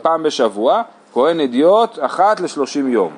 פעם 0.01 0.23
בשבוע, 0.23 0.81
כהן 1.13 1.39
אדיוט 1.39 1.99
אחת 2.01 2.39
לשלושים 2.39 2.87
יום. 2.87 3.11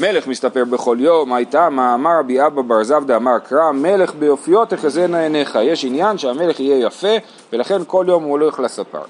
מלך 0.00 0.26
מסתפר 0.26 0.64
בכל 0.64 0.96
יום, 1.00 1.32
הייתה 1.32 1.68
מה 1.70 1.94
אמר 1.94 2.18
רבי 2.18 2.46
אבא 2.46 2.62
בר 2.62 2.82
זבדא 2.84 3.16
אמר 3.16 3.38
קרא 3.38 3.72
מלך 3.72 4.14
ביופיו 4.14 4.64
תחזינה 4.64 5.20
עיניך, 5.20 5.58
יש 5.62 5.84
עניין 5.84 6.18
שהמלך 6.18 6.60
יהיה 6.60 6.86
יפה 6.86 7.08
ולכן 7.52 7.82
כל 7.86 8.04
יום 8.08 8.22
הוא 8.22 8.30
הולך 8.30 8.60
לספר. 8.60 9.02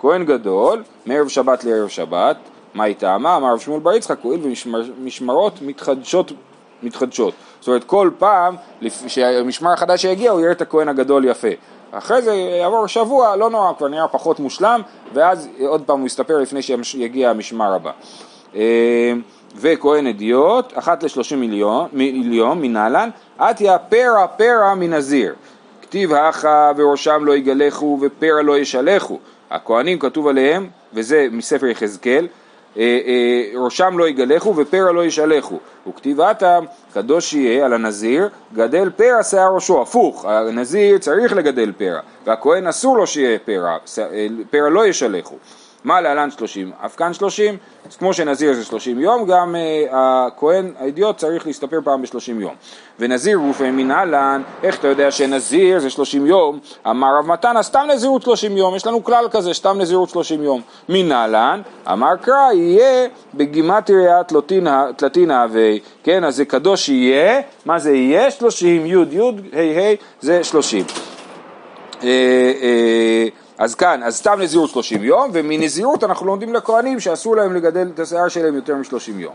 כהן 0.00 0.24
גדול, 0.24 0.82
מערב 1.06 1.28
שבת 1.28 1.64
לערב 1.64 1.88
שבת, 1.88 2.36
מה 2.74 2.84
הייתה 2.84 3.18
מה 3.18 3.36
אמר 3.36 3.52
רב 3.52 3.58
שמואל 3.58 3.80
בר 3.80 3.92
יצחק, 3.92 4.18
הואיל 4.22 4.40
ומשמרות 4.98 5.62
מתחדשות 5.62 6.32
מתחדשות. 6.82 7.34
זאת 7.60 7.68
אומרת 7.68 7.84
כל 7.84 8.10
פעם 8.18 8.56
שהמשמר 9.06 9.72
החדש 9.72 10.04
יגיע 10.04 10.30
הוא 10.30 10.40
יראה 10.40 10.52
את 10.52 10.62
הכהן 10.62 10.88
הגדול 10.88 11.24
יפה. 11.24 11.48
אחרי 11.92 12.22
זה 12.22 12.34
יעבור 12.34 12.86
שבוע, 12.86 13.36
לא 13.36 13.50
נורא, 13.50 13.72
כבר 13.78 13.88
נראה 13.88 14.08
פחות 14.08 14.40
מושלם, 14.40 14.80
ואז 15.12 15.48
עוד 15.66 15.82
פעם 15.86 15.98
הוא 15.98 16.06
יסתפר 16.06 16.38
לפני 16.38 16.62
שיגיע 16.62 17.30
המשמר 17.30 17.74
הבא. 17.74 17.90
וכהן 19.56 20.06
אדיוט, 20.06 20.78
אחת 20.78 21.02
לשלושים 21.02 21.40
מיליון, 21.40 21.88
מיליון 21.92 22.62
מנהלן, 22.62 23.10
עטיה 23.38 23.78
פרע 23.78 24.26
פרע 24.26 24.74
מנזיר. 24.74 25.34
כתיב 25.82 26.12
הכה 26.12 26.72
וראשם 26.76 27.24
לא 27.24 27.36
יגלחו 27.36 27.98
ופרע 28.02 28.42
לא 28.42 28.58
ישלחו. 28.58 29.18
הכהנים 29.50 29.98
כתוב 29.98 30.26
עליהם, 30.28 30.68
וזה 30.94 31.26
מספר 31.30 31.66
יחזקאל, 31.66 32.26
אה, 32.76 32.82
אה, 32.82 33.60
ראשם 33.60 33.98
לא 33.98 34.08
יגלחו 34.08 34.56
ופרע 34.56 34.92
לא 34.92 35.04
ישלחו. 35.04 35.58
וכתיבתם 35.88 36.64
קדוש 36.94 37.32
יהיה 37.32 37.64
על 37.64 37.72
הנזיר, 37.72 38.28
גדל 38.54 38.90
פרע 38.90 39.22
שיער 39.22 39.54
ראשו, 39.54 39.82
הפוך, 39.82 40.24
הנזיר 40.24 40.98
צריך 40.98 41.32
לגדל 41.32 41.72
פרע, 41.76 42.00
והכהן 42.26 42.66
אסור 42.66 42.96
לו 42.96 43.06
שיהיה 43.06 43.38
פרע, 43.38 43.76
אה, 43.98 44.26
פרע 44.50 44.68
לא 44.68 44.86
ישלחו. 44.86 45.36
מה 45.84 46.00
להלן 46.00 46.30
שלושים? 46.30 46.72
אף 46.86 46.96
כאן 46.96 47.12
שלושים, 47.14 47.56
כמו 47.98 48.12
שנזיר 48.12 48.52
זה 48.52 48.64
שלושים 48.64 49.00
יום, 49.00 49.26
גם 49.26 49.54
uh, 49.54 49.88
הכהן 49.92 50.72
האידיוט 50.78 51.16
צריך 51.16 51.46
להסתפר 51.46 51.78
פעם 51.84 52.02
בשלושים 52.02 52.40
יום. 52.40 52.54
ונזיר 52.98 53.38
גופי 53.38 53.70
מנהלן, 53.70 54.42
איך 54.62 54.78
אתה 54.78 54.88
יודע 54.88 55.10
שנזיר 55.10 55.78
זה 55.78 55.90
שלושים 55.90 56.26
יום? 56.26 56.58
אמר 56.90 57.18
רב 57.18 57.26
מתנה, 57.26 57.62
סתם 57.62 57.86
נזירות 57.94 58.22
שלושים 58.22 58.56
יום, 58.56 58.74
יש 58.74 58.86
לנו 58.86 59.04
כלל 59.04 59.28
כזה, 59.30 59.54
סתם 59.54 59.78
נזירות 59.78 60.08
שלושים 60.08 60.42
יום. 60.42 60.60
מנהלן, 60.88 61.62
אמר 61.92 62.16
קרא, 62.16 62.52
יהיה 62.52 63.08
בגימטריה 63.34 64.22
תלתינה 64.96 65.42
הווי, 65.42 65.80
כן, 66.02 66.24
אז 66.24 66.36
זה 66.36 66.44
קדוש 66.44 66.88
יהיה, 66.88 67.40
מה 67.64 67.78
זה 67.78 67.92
יהיה? 67.92 68.30
שלושים, 68.30 68.86
י' 68.86 68.90
י' 68.90 69.20
ה' 69.52 69.80
ה' 69.80 69.94
זה 70.20 70.44
שלושים. 70.44 70.84
אז 73.58 73.74
כאן, 73.74 74.02
אז 74.02 74.16
סתם 74.16 74.40
נזירות 74.40 74.70
30 74.70 75.04
יום, 75.04 75.30
ומנזירות 75.32 76.04
אנחנו 76.04 76.26
לומדים 76.26 76.54
לכהנים 76.54 77.00
שאסור 77.00 77.36
להם 77.36 77.54
לגדל 77.54 77.88
את 77.94 78.00
השיער 78.00 78.28
שלהם 78.28 78.54
יותר 78.54 78.74
מ-30 78.74 79.12
יום. 79.16 79.34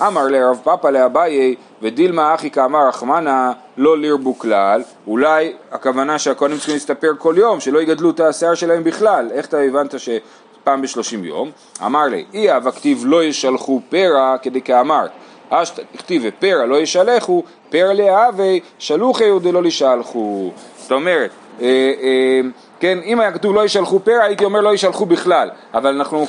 אמר 0.00 0.28
לרב 0.28 0.60
פאפא 0.64 0.88
לאביי 0.88 1.54
ודילמה 1.82 2.34
אחי 2.34 2.50
כאמר 2.50 2.88
רחמנא 2.88 3.50
לא 3.76 3.98
לירבו 3.98 4.38
כלל, 4.38 4.82
אולי 5.06 5.52
הכוונה 5.72 6.18
שהכהנים 6.18 6.56
צריכים 6.56 6.74
להסתפר 6.74 7.12
כל 7.18 7.34
יום, 7.38 7.60
שלא 7.60 7.82
יגדלו 7.82 8.10
את 8.10 8.20
השיער 8.20 8.54
שלהם 8.54 8.84
בכלל, 8.84 9.28
איך 9.32 9.46
אתה 9.46 9.58
הבנת 9.58 9.94
שפעם 10.00 10.82
בשלושים 10.82 11.24
יום? 11.24 11.50
אמר 11.86 12.04
לי, 12.04 12.24
אי 12.34 12.56
אב 12.56 12.68
הכתיב 12.68 13.02
לא 13.06 13.24
ישלחו 13.24 13.80
פרע 13.88 14.36
כדי 14.42 14.62
כאמרת, 14.62 15.10
אשת 15.50 15.80
כתיב 15.98 16.22
ופרע 16.24 16.66
לא 16.66 16.76
ישלחו, 16.76 17.42
פרע 17.70 17.94
להווה 17.94 18.54
שלוחי 18.78 19.30
ודלא 19.30 19.62
לשלחו. 19.62 20.50
זאת 20.78 20.92
אומרת, 20.92 21.30
אה, 21.60 21.66
אה, 22.02 22.40
כן, 22.80 22.98
אם 23.04 23.20
היה 23.20 23.32
כתוב 23.32 23.54
לא 23.54 23.64
ישלחו 23.64 24.00
פרע, 24.00 24.22
הייתי 24.22 24.44
אומר 24.44 24.60
לא 24.60 24.74
ישלחו 24.74 25.06
בכלל, 25.06 25.50
אבל 25.74 25.94
אנחנו, 25.94 26.26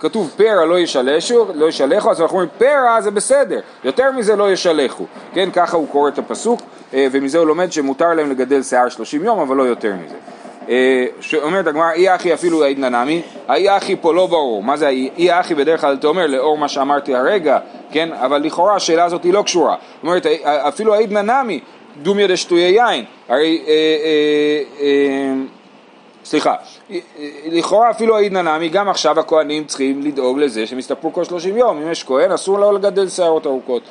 כתוב 0.00 0.34
פרע 0.36 0.64
לא 0.64 0.78
ישלשו, 0.78 1.46
לא 1.54 1.66
ישלחו, 1.66 2.10
אז 2.10 2.20
אנחנו 2.20 2.36
אומרים 2.36 2.50
פרע 2.58 3.00
זה 3.00 3.10
בסדר, 3.10 3.60
יותר 3.84 4.12
מזה 4.12 4.36
לא 4.36 4.52
ישלחו, 4.52 5.04
כן, 5.34 5.50
ככה 5.52 5.76
הוא 5.76 5.88
קורא 5.88 6.08
את 6.08 6.18
הפסוק, 6.18 6.60
אה, 6.94 7.06
ומזה 7.12 7.38
הוא 7.38 7.46
לומד 7.46 7.72
שמותר 7.72 8.14
להם 8.14 8.30
לגדל 8.30 8.62
שיער 8.62 8.88
30 8.88 9.24
יום, 9.24 9.38
אבל 9.38 9.56
לא 9.56 9.62
יותר 9.62 9.92
מזה. 10.04 10.14
אה, 10.68 11.06
שאומרת 11.20 11.66
הגמרא, 11.66 11.92
אי 11.92 12.14
אחי 12.14 12.34
אפילו 12.34 12.64
עידנא 12.64 12.88
נמי, 12.88 13.22
האי 13.48 13.76
אחי 13.76 13.96
פה 14.00 14.14
לא 14.14 14.26
ברור, 14.26 14.62
מה 14.62 14.76
זה 14.76 14.88
אי 14.88 15.40
אחי 15.40 15.54
בדרך 15.54 15.80
כלל 15.80 15.94
אתה 15.94 16.06
אומר 16.06 16.26
לאור 16.26 16.58
מה 16.58 16.68
שאמרתי 16.68 17.14
הרגע, 17.14 17.58
כן, 17.90 18.08
אבל 18.12 18.42
לכאורה 18.42 18.74
השאלה 18.74 19.04
הזאת 19.04 19.24
היא 19.24 19.32
לא 19.32 19.42
קשורה, 19.42 19.74
זאת 19.94 20.02
אומרת 20.02 20.26
אפילו 20.44 20.94
עידנא 20.94 21.42
נמי, 21.42 21.60
דומיה 22.02 22.26
דשטויי 22.26 22.72
יין, 22.72 23.04
הרי 23.28 23.62
אה, 23.66 23.72
אה, 23.72 24.84
אה, 24.84 25.55
סליחה, 26.26 26.54
לכאורה 27.46 27.90
אפילו 27.90 28.16
העיד 28.16 28.32
נמי, 28.32 28.68
גם 28.68 28.88
עכשיו 28.88 29.20
הכהנים 29.20 29.64
צריכים 29.64 30.02
לדאוג 30.02 30.38
לזה 30.38 30.66
שהם 30.66 30.78
יסתפרו 30.78 31.12
כל 31.12 31.24
שלושים 31.24 31.56
יום, 31.56 31.82
אם 31.82 31.90
יש 31.90 32.04
כהן 32.04 32.32
אסור 32.32 32.58
לו 32.58 32.72
לגדל 32.72 33.08
שערות 33.08 33.46
ארוכות. 33.46 33.82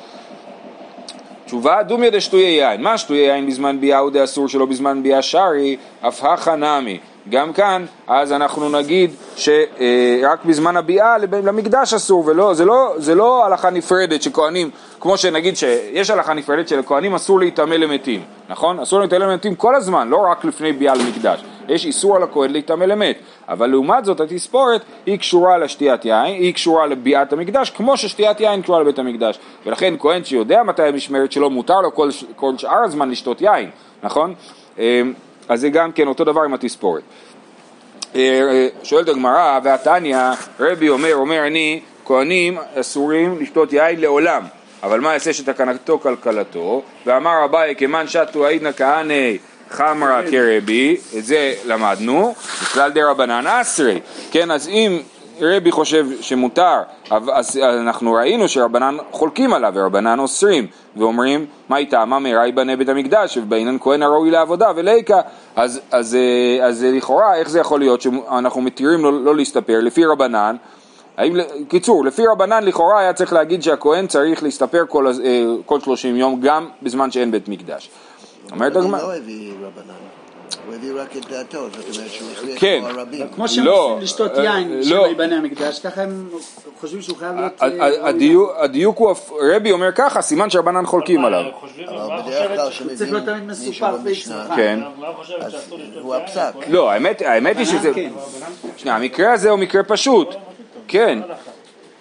תשובה 1.46 1.82
דומיה 1.82 2.10
דשטויי 2.10 2.44
יין, 2.44 2.82
מה 2.82 2.98
שטויי 2.98 3.20
יין 3.20 3.46
בזמן 3.46 3.80
ביאה 3.80 3.98
הוא 3.98 4.10
אסור 4.24 4.48
שלא 4.48 4.66
בזמן 4.66 5.02
ביאה 5.02 5.22
שרי, 5.22 5.76
אף 6.00 6.24
הכא 6.24 6.54
נמי. 6.56 6.98
גם 7.28 7.52
כאן, 7.52 7.84
אז 8.06 8.32
אנחנו 8.32 8.68
נגיד 8.68 9.10
שרק 9.36 10.44
בזמן 10.44 10.76
הביאה 10.76 11.18
למקדש 11.18 11.94
אסור, 11.94 12.22
ולא, 12.26 12.54
זה 12.54 12.64
לא, 12.64 12.94
זה 12.96 13.14
לא 13.14 13.46
הלכה 13.46 13.70
נפרדת 13.70 14.22
שכהנים, 14.22 14.70
כמו 15.00 15.16
שנגיד 15.16 15.56
שיש 15.56 16.10
הלכה 16.10 16.34
נפרדת 16.34 16.68
שלכהנים 16.68 17.14
אסור 17.14 17.38
להיטמא 17.38 17.74
למתים, 17.74 18.22
נכון? 18.48 18.80
אסור 18.80 18.98
להיטמא 19.00 19.24
למתים 19.24 19.54
כל 19.54 19.74
הזמן, 19.74 20.08
לא 20.08 20.16
רק 20.30 20.44
לפני 20.44 20.72
ביאה 20.72 20.94
למקדש. 20.94 21.44
יש 21.68 21.86
איסור 21.86 22.16
על 22.16 22.22
הכהן 22.22 22.50
להיטמא 22.50 22.84
למת, 22.84 23.18
אבל 23.48 23.66
לעומת 23.66 24.04
זאת 24.04 24.20
התספורת 24.20 24.82
היא 25.06 25.18
קשורה 25.18 25.58
לשתיית 25.58 26.04
יין, 26.04 26.34
היא 26.34 26.54
קשורה 26.54 26.86
לביאת 26.86 27.32
המקדש, 27.32 27.70
כמו 27.70 27.96
ששתיית 27.96 28.40
יין 28.40 28.62
קשורה 28.62 28.80
לבית 28.80 28.98
המקדש. 28.98 29.38
ולכן 29.66 29.94
כהן 29.98 30.24
שיודע 30.24 30.62
מתי 30.62 30.82
המשמרת 30.82 31.32
שלו, 31.32 31.50
מותר 31.50 31.80
לו 31.80 31.94
כל, 31.94 32.10
כל 32.36 32.58
שאר 32.58 32.84
הזמן 32.84 33.10
לשתות 33.10 33.40
יין, 33.40 33.70
נכון? 34.02 34.34
אמ, 34.78 35.12
אז 35.48 35.60
זה 35.60 35.68
גם 35.68 35.92
כן 35.92 36.06
אותו 36.06 36.24
דבר 36.24 36.42
עם 36.42 36.54
התספורת. 36.54 37.02
אה, 38.14 38.20
אה, 38.20 38.68
שואלת 38.82 39.08
הגמרא, 39.08 39.60
והתניא, 39.62 40.18
רבי 40.60 40.88
אומר, 40.88 41.14
אומר 41.14 41.46
אני, 41.46 41.80
כהנים 42.04 42.58
אסורים 42.74 43.38
לשתות 43.40 43.72
יין 43.72 44.00
לעולם, 44.00 44.42
אבל 44.82 45.00
מה 45.00 45.12
יעשה 45.12 45.32
שתקנתו 45.32 45.98
כלכלתו? 45.98 46.82
ואמר 47.06 47.44
אביי, 47.44 47.76
כמן 47.76 48.08
שתו 48.08 48.46
עידנא 48.46 48.72
כהני 48.72 49.38
חמרא 49.70 50.22
כרבי, 50.30 50.96
את 51.18 51.24
זה 51.24 51.54
למדנו, 51.66 52.34
בכלל 52.62 52.90
דה 52.90 53.10
רבנן 53.10 53.46
אסרי, 53.46 54.00
כן, 54.30 54.50
אז 54.50 54.68
אם 54.68 54.98
רבי 55.40 55.70
חושב 55.70 56.06
שמותר, 56.20 56.80
אז 57.10 57.56
אנחנו 57.56 58.12
ראינו 58.12 58.48
שרבנן 58.48 58.96
חולקים 59.10 59.52
עליו 59.52 59.72
ורבנן 59.74 60.18
אוסרים 60.18 60.66
ואומרים 60.96 61.46
מה 61.68 61.76
איתה, 61.76 62.04
מה 62.04 62.18
מהרה 62.18 62.46
ייבנה 62.46 62.76
בית 62.76 62.88
המקדש? 62.88 63.36
ובעניין 63.36 63.78
כהן 63.80 64.02
הראוי 64.02 64.30
לעבודה 64.30 64.70
וליקה. 64.76 65.20
אז, 65.56 65.80
אז, 65.90 66.16
אז 66.62 66.84
אה, 66.84 66.90
לכאורה 66.90 67.34
איך 67.34 67.48
זה 67.48 67.60
יכול 67.60 67.80
להיות 67.80 68.00
שאנחנו 68.00 68.60
מתירים 68.60 69.02
לו 69.02 69.24
לא 69.24 69.36
להסתפר? 69.36 69.80
לפי 69.82 70.04
רבנן 70.04 70.56
האם, 71.16 71.36
קיצור, 71.68 72.04
לפי 72.04 72.26
רבנן 72.26 72.64
לכאורה 72.64 73.00
היה 73.00 73.12
צריך 73.12 73.32
להגיד 73.32 73.62
שהכהן 73.62 74.06
צריך 74.06 74.42
להסתפר 74.42 74.84
כל, 74.88 75.06
אה, 75.06 75.12
כל 75.66 75.80
30 75.80 76.16
יום 76.16 76.40
גם 76.40 76.68
בזמן 76.82 77.10
שאין 77.10 77.30
בית 77.30 77.48
מקדש. 77.48 77.90
אומרת 78.52 78.76
הגמרא, 78.76 79.02
לא 79.02 79.16
הביא 79.16 79.52
רבנן, 79.52 79.94
הוא 80.66 80.74
הביא 80.74 80.92
רק 80.94 81.16
את 81.16 81.28
דעתו, 81.30 81.68
זאת 81.70 81.96
אומרת 81.96 82.10
שהוא 82.10 82.28
הכריח 82.32 82.60
כן. 82.60 82.82
כמו 83.34 83.48
שהם 83.48 83.64
לא, 83.64 83.88
רוצים 83.88 84.04
לשתות 84.04 84.38
אה, 84.38 84.44
יין 84.44 84.76
לא. 84.76 84.82
שלא 84.82 85.06
ייבנה 85.06 85.36
המקדש, 85.36 85.80
ככה 85.80 86.02
הם 86.02 86.28
חושבים 86.80 87.02
שהוא 87.02 87.16
חייב 87.16 87.36
להיות... 87.36 87.62
אה, 87.62 88.10
הדיוק, 88.64 88.98
הוא, 88.98 89.14
רבי 89.54 89.72
אומר 89.72 89.92
ככה, 89.92 90.22
סימן 90.22 90.50
שרבנן 90.50 90.86
חולקים 90.86 91.24
עליו. 91.24 91.42
אבל 91.88 92.22
בדרך 92.22 92.48
כלל 92.48 92.70
שמביאים 92.70 93.46
מישהו 93.46 93.86
במשנה. 94.04 94.46
כן. 94.56 94.80
אז 95.40 95.54
הוא? 96.00 96.14
הפסק. 96.14 96.52
לא, 96.68 96.90
האמת, 96.90 97.58
היא 97.58 97.64
שזה... 97.64 97.94
כן. 97.94 98.10
שנייה, 98.76 98.96
המקרה 98.96 99.32
הזה 99.32 99.50
הוא 99.50 99.58
מקרה 99.58 99.82
פשוט. 99.82 100.34
כן, 100.88 101.18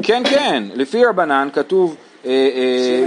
כן, 0.03 0.23
כן, 0.29 0.63
לפי 0.73 1.05
רבנן 1.05 1.49
כתוב 1.53 1.89
אה, 1.91 1.95
אה, 1.99 2.04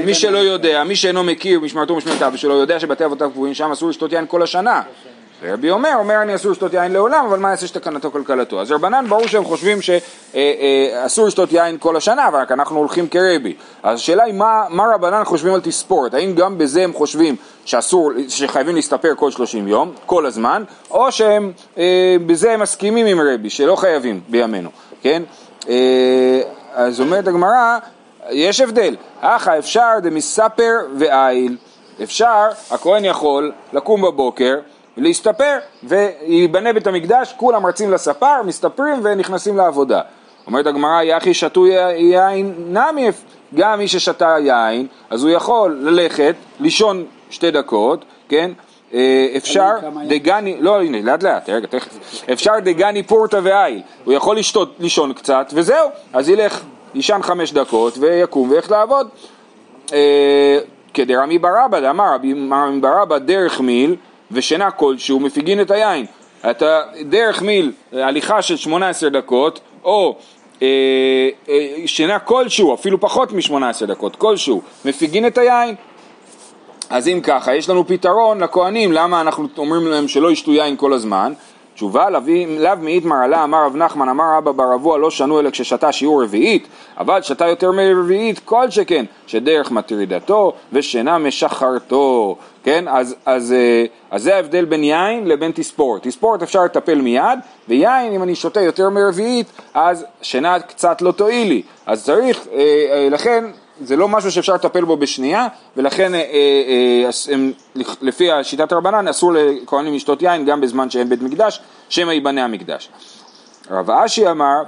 מי 0.04 0.14
שלא 0.14 0.38
יודע, 0.38 0.84
מי 0.84 0.96
שאינו 0.96 1.24
מכיר 1.24 1.60
משמרתו 1.60 1.92
ומשמרת 1.94 2.22
אבא 2.22 2.36
שלו, 2.36 2.54
יודע 2.54 2.80
שבתי 2.80 3.04
אבותיו 3.04 3.30
קבועים 3.30 3.54
שם 3.54 3.72
אסור 3.72 3.88
לשתות 3.88 4.12
יין 4.12 4.26
כל 4.28 4.42
השנה. 4.42 4.82
ורבי 5.42 5.70
אומר, 5.70 5.92
אומר 5.98 6.22
אני 6.22 6.34
אסור 6.34 6.50
לשתות 6.52 6.74
יין 6.74 6.92
לעולם, 6.92 7.24
אבל 7.28 7.38
מה 7.38 7.50
יעשה 7.50 7.66
שתקנתו 7.66 8.10
כלכלתו? 8.10 8.60
אז 8.60 8.72
רבנן 8.72 9.04
ברור 9.08 9.26
שהם 9.26 9.44
חושבים 9.44 9.78
שאסור 9.82 11.26
לשתות 11.26 11.52
יין 11.52 11.76
כל 11.78 11.96
השנה, 11.96 12.28
רק 12.32 12.52
אנחנו 12.52 12.78
הולכים 12.78 13.08
כרבי. 13.08 13.54
אז 13.82 13.98
השאלה 13.98 14.24
היא 14.24 14.34
מה, 14.34 14.64
מה 14.68 14.84
רבנן 14.94 15.24
חושבים 15.24 15.54
על 15.54 15.60
תספורת, 15.60 16.14
האם 16.14 16.34
גם 16.34 16.58
בזה 16.58 16.84
הם 16.84 16.92
חושבים 16.92 17.36
שאסור, 17.64 18.10
שחייבים 18.28 18.74
להסתפר 18.74 19.12
כל 19.16 19.30
30 19.30 19.68
יום, 19.68 19.92
כל 20.06 20.26
הזמן, 20.26 20.64
או 20.90 21.12
שהם 21.12 21.52
אה, 21.78 22.16
בזה 22.26 22.52
הם 22.52 22.60
מסכימים 22.60 23.06
עם 23.06 23.20
רבי, 23.20 23.50
שלא 23.50 23.76
חייבים 23.76 24.20
בימינו, 24.28 24.70
כן? 25.02 25.22
אה, 25.68 26.40
אז 26.74 27.00
אומרת 27.00 27.28
הגמרא, 27.28 27.78
יש 28.30 28.60
הבדל, 28.60 28.96
אחא 29.20 29.58
אפשר 29.58 29.92
דמספר 30.02 30.72
ואיל, 30.98 31.56
אפשר, 32.02 32.48
הכהן 32.70 33.04
יכול 33.04 33.52
לקום 33.72 34.02
בבוקר, 34.02 34.54
להסתפר, 34.96 35.58
וייבנה 35.82 36.72
בית 36.72 36.86
המקדש, 36.86 37.34
כולם 37.36 37.66
רצים 37.66 37.92
לספר, 37.92 38.42
מסתפרים 38.44 39.00
ונכנסים 39.02 39.56
לעבודה. 39.56 40.00
אומרת 40.46 40.66
הגמרא, 40.66 41.02
יחי 41.02 41.34
שתו 41.34 41.66
יין 41.66 42.54
נמי, 42.68 43.08
גם 43.54 43.78
מי 43.78 43.88
ששתה 43.88 44.36
יין, 44.40 44.86
אז 45.10 45.22
הוא 45.22 45.30
יכול 45.30 45.78
ללכת, 45.80 46.34
לישון 46.60 47.04
שתי 47.30 47.50
דקות, 47.50 48.04
כן? 48.28 48.50
אה, 48.94 49.26
אפשר? 49.36 49.70
דגני, 50.08 50.56
לא 50.60 50.82
הנה 50.82 51.02
לאט 51.02 51.22
לאט, 51.22 51.48
רגע 51.48 51.66
תכף, 51.66 52.22
אפשר 52.32 52.52
דגני 52.62 53.02
פורטה 53.02 53.38
ואיל, 53.42 53.82
הוא 54.04 54.14
יכול 54.14 54.38
לשתות, 54.38 54.74
לישון 54.78 55.12
קצת 55.12 55.50
וזהו, 55.54 55.88
אז 56.12 56.28
ילך, 56.28 56.62
יישן 56.94 57.20
חמש 57.22 57.52
דקות 57.52 57.98
ויקום 57.98 58.50
וילך 58.50 58.70
לעבוד. 58.70 59.08
אה, 59.92 60.58
כדרמי 60.94 61.38
ברבא, 61.38 61.90
רבי 62.14 62.32
רמי 62.52 62.80
ברבא 62.80 63.18
דרך 63.18 63.60
מיל 63.60 63.96
ושינה 64.30 64.70
כלשהו 64.70 65.20
מפיגין 65.20 65.60
את 65.60 65.70
היין. 65.70 66.06
אתה 66.50 66.82
דרך 67.00 67.42
מיל, 67.42 67.72
הליכה 67.92 68.42
של 68.42 68.56
18 68.56 69.10
דקות, 69.10 69.60
או 69.84 70.16
אה, 70.62 70.66
אה, 71.48 71.74
שינה 71.86 72.18
כלשהו, 72.18 72.74
אפילו 72.74 73.00
פחות 73.00 73.32
מ-18 73.32 73.86
דקות, 73.86 74.16
כלשהו, 74.16 74.62
מפיגין 74.84 75.26
את 75.26 75.38
היין. 75.38 75.74
אז 76.90 77.08
אם 77.08 77.20
ככה, 77.22 77.54
יש 77.54 77.68
לנו 77.68 77.86
פתרון 77.86 78.42
לכהנים, 78.42 78.92
למה 78.92 79.20
אנחנו 79.20 79.48
אומרים 79.58 79.86
להם 79.86 80.08
שלא 80.08 80.30
ישתו 80.30 80.52
יין 80.52 80.76
כל 80.76 80.92
הזמן? 80.92 81.32
תשובה, 81.78 82.10
לאו 82.10 82.20
לאו 82.58 82.76
מאיתמר 82.80 83.16
עלה, 83.16 83.44
אמר 83.44 83.66
רב 83.66 83.76
נחמן, 83.76 84.08
אמר 84.08 84.38
אבא 84.38 84.52
בר 84.52 84.74
אבוה, 84.74 84.98
לא 84.98 85.10
שנו 85.10 85.40
אלא 85.40 85.50
כששתה 85.50 85.92
שיעור 85.92 86.22
רביעית, 86.22 86.68
אבל 86.98 87.22
שתה 87.22 87.46
יותר 87.46 87.72
מרביעית, 87.72 88.38
כל 88.38 88.70
שכן, 88.70 89.04
שדרך 89.26 89.70
מטרידתו 89.70 90.52
ושינה 90.72 91.18
משחרתו, 91.18 92.36
כן? 92.64 92.84
אז, 92.88 93.14
אז, 93.26 93.52
אה, 93.52 93.84
אז 94.10 94.22
זה 94.22 94.36
ההבדל 94.36 94.64
בין 94.64 94.84
יין 94.84 95.26
לבין 95.28 95.52
תספורת. 95.54 96.02
תספורת 96.02 96.42
אפשר 96.42 96.64
לטפל 96.64 97.00
מיד, 97.00 97.38
ויין, 97.68 98.12
אם 98.12 98.22
אני 98.22 98.34
שותה 98.34 98.60
יותר 98.60 98.90
מרביעית, 98.90 99.46
אז 99.74 100.04
שינה 100.22 100.60
קצת 100.60 101.02
לא 101.02 101.12
תועיל 101.12 101.48
לי. 101.48 101.62
אז 101.86 102.04
צריך, 102.04 102.46
אה, 102.52 102.58
אה, 102.92 103.08
לכן, 103.10 103.44
זה 103.80 103.96
לא 103.96 104.08
משהו 104.08 104.32
שאפשר 104.32 104.54
לטפל 104.54 104.84
בו 104.84 104.96
בשנייה, 104.96 105.46
ולכן 105.76 106.14
אה, 106.14 106.20
אה, 106.20 107.08
אז 107.08 107.28
הם, 107.32 107.52
לפי 108.02 108.28
שיטת 108.42 108.72
הרבנן 108.72 109.08
אסור 109.08 109.32
לכהנים 109.32 109.94
לשתות 109.94 110.22
יין 110.22 110.44
גם 110.44 110.60
בזמן 110.60 110.90
שאין 110.90 111.08
בית 111.08 111.22
מקדש, 111.22 111.60
שמא 111.88 112.12
ייבנה 112.12 112.44
המקדש. 112.44 112.88
רב 113.70 113.90
אשי 113.90 114.30
אמר, 114.30 114.62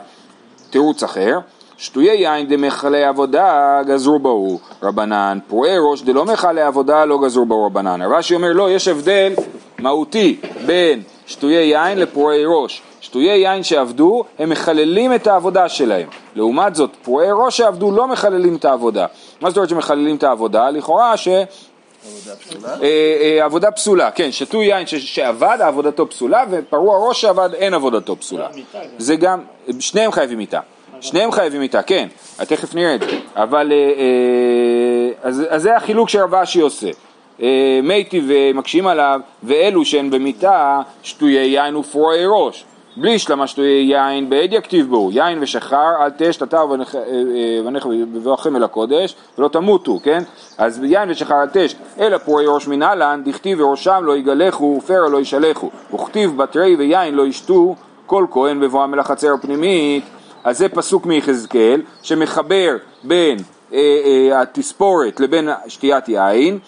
תירוץ 0.70 1.02
אחר, 1.02 1.38
שטויי 1.76 2.16
יין 2.16 2.48
דמכלי 2.48 3.04
עבודה 3.04 3.80
גזרו 3.86 4.18
בהו 4.18 4.60
רבנן, 4.82 5.38
פרועי 5.48 5.76
ראש 5.90 6.02
דלא 6.02 6.24
מכלי 6.24 6.62
עבודה 6.62 7.04
לא 7.04 7.18
גזרו 7.24 7.46
בהו 7.46 7.66
רבנן. 7.66 8.02
רב 8.02 8.12
אשי 8.12 8.34
אומר 8.34 8.52
לא, 8.52 8.70
יש 8.70 8.88
הבדל 8.88 9.32
מהותי 9.78 10.40
בין 10.66 11.02
שטויי 11.26 11.66
יין 11.66 11.98
לפרועי 11.98 12.42
ראש. 12.46 12.82
שטויי 13.10 13.38
יין 13.38 13.62
שעבדו, 13.62 14.24
הם 14.38 14.50
מחללים 14.50 15.14
את 15.14 15.26
העבודה 15.26 15.68
שלהם. 15.68 16.08
לעומת 16.34 16.74
זאת, 16.74 16.90
פרועי 17.02 17.28
ראש 17.32 17.56
שעבדו 17.56 17.90
לא 17.90 18.08
מחללים 18.08 18.56
את 18.56 18.64
העבודה. 18.64 19.06
מה 19.40 19.50
זאת 19.50 19.56
אומרת 19.56 19.68
שמחללים 19.68 20.16
את 20.16 20.22
העבודה? 20.22 20.70
לכאורה 20.70 21.16
ש... 21.16 21.28
עבודה 21.28 22.36
פסולה? 22.36 22.74
אה, 22.82 22.88
אה, 23.20 23.44
עבודה 23.44 23.70
פסולה, 23.70 24.10
כן, 24.10 24.32
שתו 24.32 24.62
יין 24.62 24.86
ש- 24.86 24.94
שעבד, 24.94 25.58
עבודתו 25.60 26.10
פסולה, 26.10 26.44
ופרוע 26.50 27.08
ראש 27.08 27.20
שעבד, 27.20 27.54
אין 27.54 27.74
עבודתו 27.74 28.16
פסולה. 28.16 28.48
זה 28.98 29.16
גם, 29.16 29.40
שניהם 29.80 30.12
חייבים 30.12 30.38
מיתה. 30.38 30.60
שניהם 31.00 31.32
חייבים 31.32 31.60
מיתה, 31.60 31.82
כן, 31.82 32.08
תכף 32.36 32.74
נראה 32.74 32.94
את 32.94 33.00
זה. 33.00 33.06
אבל, 33.36 33.72
אה, 33.72 35.28
אז, 35.28 35.42
אז 35.48 35.62
זה 35.62 35.76
החילוק 35.76 36.08
שרב 36.08 36.34
אשי 36.34 36.60
עושה. 36.60 36.90
מייטי 37.82 38.20
ומקשים 38.28 38.86
עליו, 38.86 39.20
ואלו 39.42 39.84
שהן 39.84 40.10
במיתה, 40.10 40.80
שטויי 41.02 41.46
יין 41.46 41.76
ופרועי 41.76 42.24
ראש. 42.26 42.64
בלי 43.00 43.18
שטויי 43.18 43.92
יין, 43.92 44.30
בעד 44.30 44.52
יכתיב 44.52 44.88
בו, 44.88 45.10
יין 45.12 45.38
ושחר, 45.42 45.90
אל 46.00 46.10
תש 46.16 46.36
תתר 46.36 46.66
ונך 47.64 47.86
בבואכם 48.14 48.56
אל 48.56 48.64
הקודש, 48.64 49.16
ולא 49.38 49.48
תמותו, 49.48 49.98
כן? 50.02 50.22
אז 50.58 50.80
יין 50.84 51.10
ושחר 51.10 51.42
אל 51.42 51.48
תש, 51.52 51.74
אלא 52.00 52.18
פרועי 52.18 52.46
ראש 52.46 52.68
מנהלן, 52.68 53.22
דכתיב 53.24 53.60
וראשם 53.60 54.00
לא 54.04 54.16
יגלחו, 54.16 54.78
ופרע 54.78 55.08
לא 55.08 55.20
ישלחו, 55.20 55.70
וכתיב 55.94 56.36
בתרי 56.36 56.76
ויין 56.76 57.14
לא 57.14 57.26
ישתו, 57.26 57.74
כל 58.06 58.26
כהן 58.30 58.60
בבואם 58.60 58.94
אל 58.94 58.98
החצר 58.98 59.34
הפנימית, 59.34 60.04
אז 60.44 60.58
זה 60.58 60.68
פסוק 60.68 61.06
מיחזקאל, 61.06 61.82
שמחבר 62.02 62.76
בין 63.04 63.38
אה, 63.72 63.78
אה, 64.04 64.40
התספורת 64.40 65.20
לבין 65.20 65.48
שתיית 65.68 66.08
יין, 66.08 66.58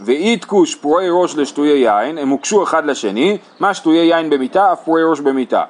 ואיתקו 0.00 0.66
שפועי 0.66 1.06
ראש 1.10 1.36
לשטויי 1.36 1.78
יין, 1.78 2.18
הם 2.18 2.28
הוקשו 2.28 2.62
אחד 2.62 2.84
לשני, 2.84 3.38
מה 3.60 3.74
שטויי 3.74 4.06
יין 4.06 4.30
במיתה, 4.30 4.72
אף 4.72 4.84
פועי 4.84 5.04
ראש 5.04 5.20
במיתה. 5.20 5.62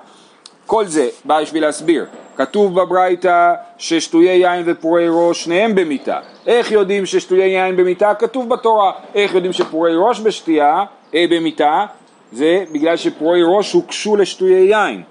כל 0.66 0.86
זה 0.86 1.08
בא 1.24 1.42
בשביל 1.42 1.62
להסביר. 1.62 2.06
כתוב 2.36 2.80
בברייתא 2.80 3.54
ששטויי 3.78 4.36
יין 4.38 4.62
ופורעי 4.66 5.06
ראש 5.10 5.44
שניהם 5.44 5.74
במיתה. 5.74 6.18
איך 6.46 6.72
יודעים 6.72 7.06
ששטויי 7.06 7.50
יין 7.50 7.76
במיתה? 7.76 8.14
כתוב 8.14 8.48
בתורה. 8.48 8.92
איך 9.14 9.34
יודעים 9.34 9.52
שפורעי 9.52 9.94
ראש 9.96 10.20
בשתייה, 10.20 10.84
אה, 11.14 11.24
במיתה? 11.30 11.84
זה 12.32 12.64
בגלל 12.72 12.96
שפורעי 12.96 13.42
ראש 13.44 13.72
הוקשו 13.72 14.16
לשטויי 14.16 14.68
יין. 14.70 15.02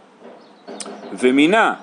ומינה. 1.20 1.74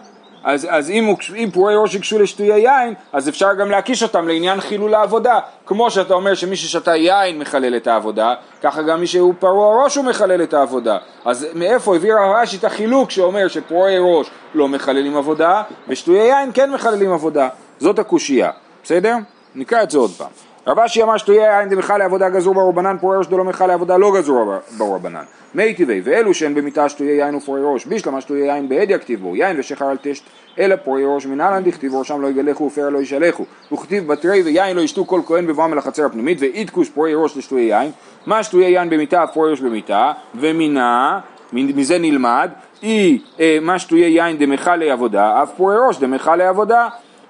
אז, 0.45 0.67
אז 0.71 0.91
אם, 0.91 1.15
אם 1.37 1.51
פרועי 1.53 1.77
ראש 1.77 1.95
יקשו 1.95 2.19
לשתויי 2.19 2.61
יין, 2.61 2.95
אז 3.13 3.29
אפשר 3.29 3.55
גם 3.55 3.71
להקיש 3.71 4.03
אותם 4.03 4.29
לעניין 4.29 4.61
חילול 4.61 4.95
העבודה. 4.95 5.39
כמו 5.67 5.91
שאתה 5.91 6.15
אומר 6.15 6.35
שמי 6.35 6.57
ששתה 6.57 6.97
יין 6.97 7.39
מחלל 7.39 7.77
את 7.77 7.87
העבודה, 7.87 8.35
ככה 8.63 8.83
גם 8.83 9.01
מי 9.01 9.07
שהוא 9.07 9.35
פרוע 9.39 9.85
ראש 9.85 9.97
הוא 9.97 10.05
מחלל 10.05 10.43
את 10.43 10.55
העבודה. 10.55 10.99
אז 11.25 11.47
מאיפה 11.55 11.97
הביא 11.97 12.15
רב 12.15 12.35
רש"י 12.43 12.57
את 12.57 12.65
החילוק 12.65 13.11
שאומר 13.11 13.49
שפרועי 13.49 13.97
ראש 14.01 14.31
לא 14.55 14.69
מחללים 14.69 15.17
עבודה, 15.17 15.63
ושתויי 15.89 16.29
יין 16.29 16.51
כן 16.55 16.71
מחללים 16.71 17.13
עבודה. 17.13 17.49
זאת 17.79 17.99
הקושייה, 17.99 18.51
בסדר? 18.85 19.17
נקרא 19.55 19.83
את 19.83 19.91
זה 19.91 19.99
עוד 19.99 20.11
פעם. 20.11 20.48
רב 20.69 20.79
אשי 20.79 21.03
אמר 21.03 21.17
שתויי 21.17 21.59
יין 21.59 21.69
דמכל 21.69 21.99
לעבודה 21.99 22.29
גזור 22.29 22.55
ברבנן, 22.55 22.97
פורעי 23.01 23.19
ראש 23.19 23.27
דלא 23.27 23.45
מכל 23.45 23.67
לעבודה 23.67 23.97
לא 23.97 24.13
גזור 24.15 24.55
ברבנן. 24.79 25.23
מי 25.55 25.75
טבעי, 25.75 26.01
ואלו 26.05 26.35
שאין 26.35 26.55
במיתה 26.55 26.89
שתויי 26.89 27.11
יין 27.11 27.35
ופורעי 27.35 27.63
ראש, 27.65 27.87
בישלמה 27.87 28.21
שתויי 28.21 28.43
יין 28.43 28.69
בעד 28.69 28.91
יכתיב 28.91 29.21
בו, 29.21 29.37
יין 29.37 29.61
ושחר 29.61 29.85
על 29.85 29.97
תשת, 30.03 30.23
אלא 30.59 30.77
פורעי 30.77 31.05
ראש 31.07 31.27
מנהלן 31.27 31.65
דכתיב 31.65 31.95
ראשם 31.95 32.21
לא 32.21 32.29
יגלחו 32.29 32.65
ופרע 32.65 32.91
לא 32.91 32.99
ישלחו, 32.99 33.45
וכתיב 33.73 34.07
בתרי 34.07 34.43
ויין 34.43 34.77
לא 34.77 34.81
ישתו 34.81 35.07
כל 35.07 35.21
כהן 35.27 35.47
בבואם 35.47 35.73
אל 35.73 35.79
החצר 35.79 36.05
הפנימית, 36.05 36.39
ואיתקוש 36.41 36.91
פורעי 36.91 37.15
ראש 37.15 37.37
לשתויי 37.37 37.65
יין, 37.65 37.91
מה 38.27 38.43
שתויי 38.43 38.71
יין 38.71 38.91
במיתה 38.91 39.25
אף 39.25 39.33
פורעי 39.35 39.51
ראש 39.51 39.61
במיתה, 39.61 40.13
ומינה, 40.35 41.21
מזה 41.53 41.99
נלמד, 41.99 42.51
אי 42.83 43.19
אה, 43.41 43.59
מה 43.63 43.79
שתויי 43.79 44.11
יין 44.11 44.39
דמכלי 44.39 44.91
עבודה, 44.91 45.43
אף 45.43 45.51
פורעי 45.57 45.77
ראש 45.89 45.99
דמכלי 45.99 46.45
עבודה. 46.47 46.89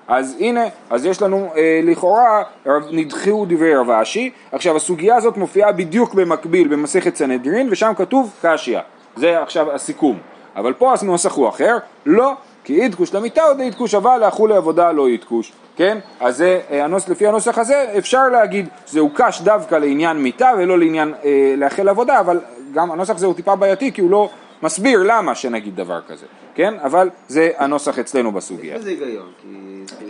אז 0.09 0.37
הנה, 0.41 0.65
אז 0.91 1.07
יש 1.07 1.23
לנו 1.23 1.51
אה, 1.57 1.81
לכאורה, 1.85 2.43
נדחו 2.91 3.47
דברי 3.49 3.75
רב 3.75 3.91
אשי, 3.91 4.31
עכשיו 4.53 4.77
הסוגיה 4.77 5.17
הזאת 5.17 5.37
מופיעה 5.37 5.73
בדיוק 5.73 6.15
במקביל 6.15 6.69
במסכת 6.69 7.17
סנהדרין 7.17 7.69
ושם 7.71 7.93
כתוב 7.97 8.35
קשיא, 8.43 8.79
זה 9.17 9.43
עכשיו 9.43 9.73
הסיכום, 9.73 10.19
אבל 10.57 10.73
פה 10.73 10.95
הנוסח 11.03 11.33
הוא 11.33 11.49
אחר, 11.49 11.77
לא, 12.07 12.33
כי 12.65 12.83
אידקוש 12.83 13.15
למיטה 13.15 13.43
עוד 13.43 13.61
אידקוש 13.61 13.95
אבל 13.95 14.19
לאכולי 14.21 14.55
עבודה 14.55 14.93
לא 14.93 15.09
אידקוש, 15.09 15.53
כן? 15.77 15.99
אז 16.21 16.37
זה, 16.37 16.61
אה, 16.71 16.85
הנוס, 16.85 17.09
לפי 17.09 17.27
הנוסח 17.27 17.59
הזה 17.59 17.95
אפשר 17.99 18.29
להגיד 18.29 18.69
זה 18.87 19.01
הוקש 19.01 19.41
דווקא 19.41 19.75
לעניין 19.75 20.17
מיטה 20.17 20.51
ולא 20.59 20.79
לעניין 20.79 21.15
אה, 21.25 21.55
לאחל 21.57 21.89
עבודה, 21.89 22.21
אבל 22.21 22.41
גם 22.75 22.91
הנוסח 22.91 23.15
הזה 23.15 23.27
הוא 23.27 23.35
טיפה 23.35 23.57
בעייתי 23.57 23.93
כי 23.93 24.01
הוא 24.01 24.11
לא 24.11 24.31
מסביר 24.63 25.03
למה 25.07 25.35
שנגיד 25.35 25.77
דבר 25.77 26.01
כזה, 26.09 26.27
כן? 26.59 26.75
אבל 26.83 27.11
זה 27.29 27.51
הנוסח 27.59 27.99
אצלנו 27.99 28.33
בסוגיה. 28.33 28.75
איזה 28.75 28.91
היגיון, 28.91 29.27
כי... 29.43 29.49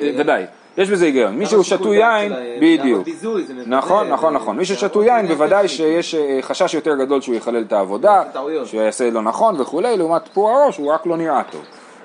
אה, 0.01 0.11
ודאי, 0.19 0.45
יש 0.79 0.91
בזה 0.91 1.05
היגיון. 1.05 1.35
מי 1.35 1.47
שהוא 1.47 1.63
דעת 1.63 1.95
יין, 1.95 2.33
בדיוק. 2.61 3.09
נכון, 3.67 4.09
נכון, 4.09 4.35
נכון. 4.35 4.57
מי 4.57 4.65
עניין 4.65 5.03
יין, 5.03 5.27
בוודאי. 5.27 5.69
שיש 5.69 6.15
אה, 6.15 6.39
חשש 6.43 6.75
יותר 6.75 6.97
גדול 6.97 7.21
שהוא 7.21 7.35
יחלל 7.35 7.63
את 7.63 7.73
העבודה. 7.73 8.23
שהוא 8.65 8.83
יעשה 8.83 9.11
לא 9.11 9.23
נכון 9.23 9.61
וכולי, 9.61 9.97
לעומת 9.97 10.29
פור 10.33 10.51
הראש, 10.51 10.77
הוא 10.77 10.93
רק 10.93 11.07
לא 11.07 11.17
נראה 11.17 11.43
טוב. 11.51 11.65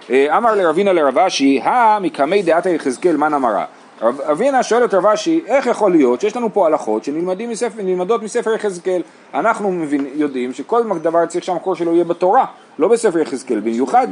אה, 0.10 0.38
אמר 0.38 0.56
לרבינה 0.56 0.93
לרב 0.93 1.17
אשי, 1.17 1.60
הא 1.63 1.99
מקמי 1.99 2.41
דעתא 2.41 2.69
יחזקאל 2.69 3.17
מן 3.17 3.34
אמרה. 3.34 3.65
רב- 4.01 4.21
רבינה 4.21 4.63
שואל 4.63 4.86
את 4.86 4.93
רב 4.93 5.06
אשי, 5.06 5.41
איך 5.47 5.65
יכול 5.67 5.91
להיות 5.91 6.21
שיש 6.21 6.38
לנו 6.38 6.53
פה 6.53 6.65
הלכות 6.65 7.03
שנלמדים 7.03 7.49
מספר, 7.49 8.53
יחזקאל? 8.53 9.01
אנחנו 9.34 9.71
מבין, 9.71 10.08
יודעים 10.15 10.53
שכל 10.53 10.82
דבר 11.01 11.25
צריך 11.25 11.43
שהמקור 11.43 11.75
שלו 11.75 11.93
יהיה 11.93 12.03
בתורה, 12.03 12.45
לא 12.79 12.88
בספר 12.88 13.19
יחזקאל, 13.19 13.60
במיוחד. 13.60 14.08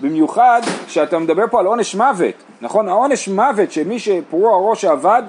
במיוחד 0.00 0.60
שאתה 0.86 1.18
מדבר 1.18 1.44
פה 1.50 1.60
על 1.60 1.66
עונש 1.66 1.94
מוות, 1.94 2.34
נכון? 2.60 2.88
העונש 2.88 3.28
מוות 3.28 3.72
שמי 3.72 3.98
שפרוע 3.98 4.52
הראש 4.54 4.84
עבד, 4.84 5.22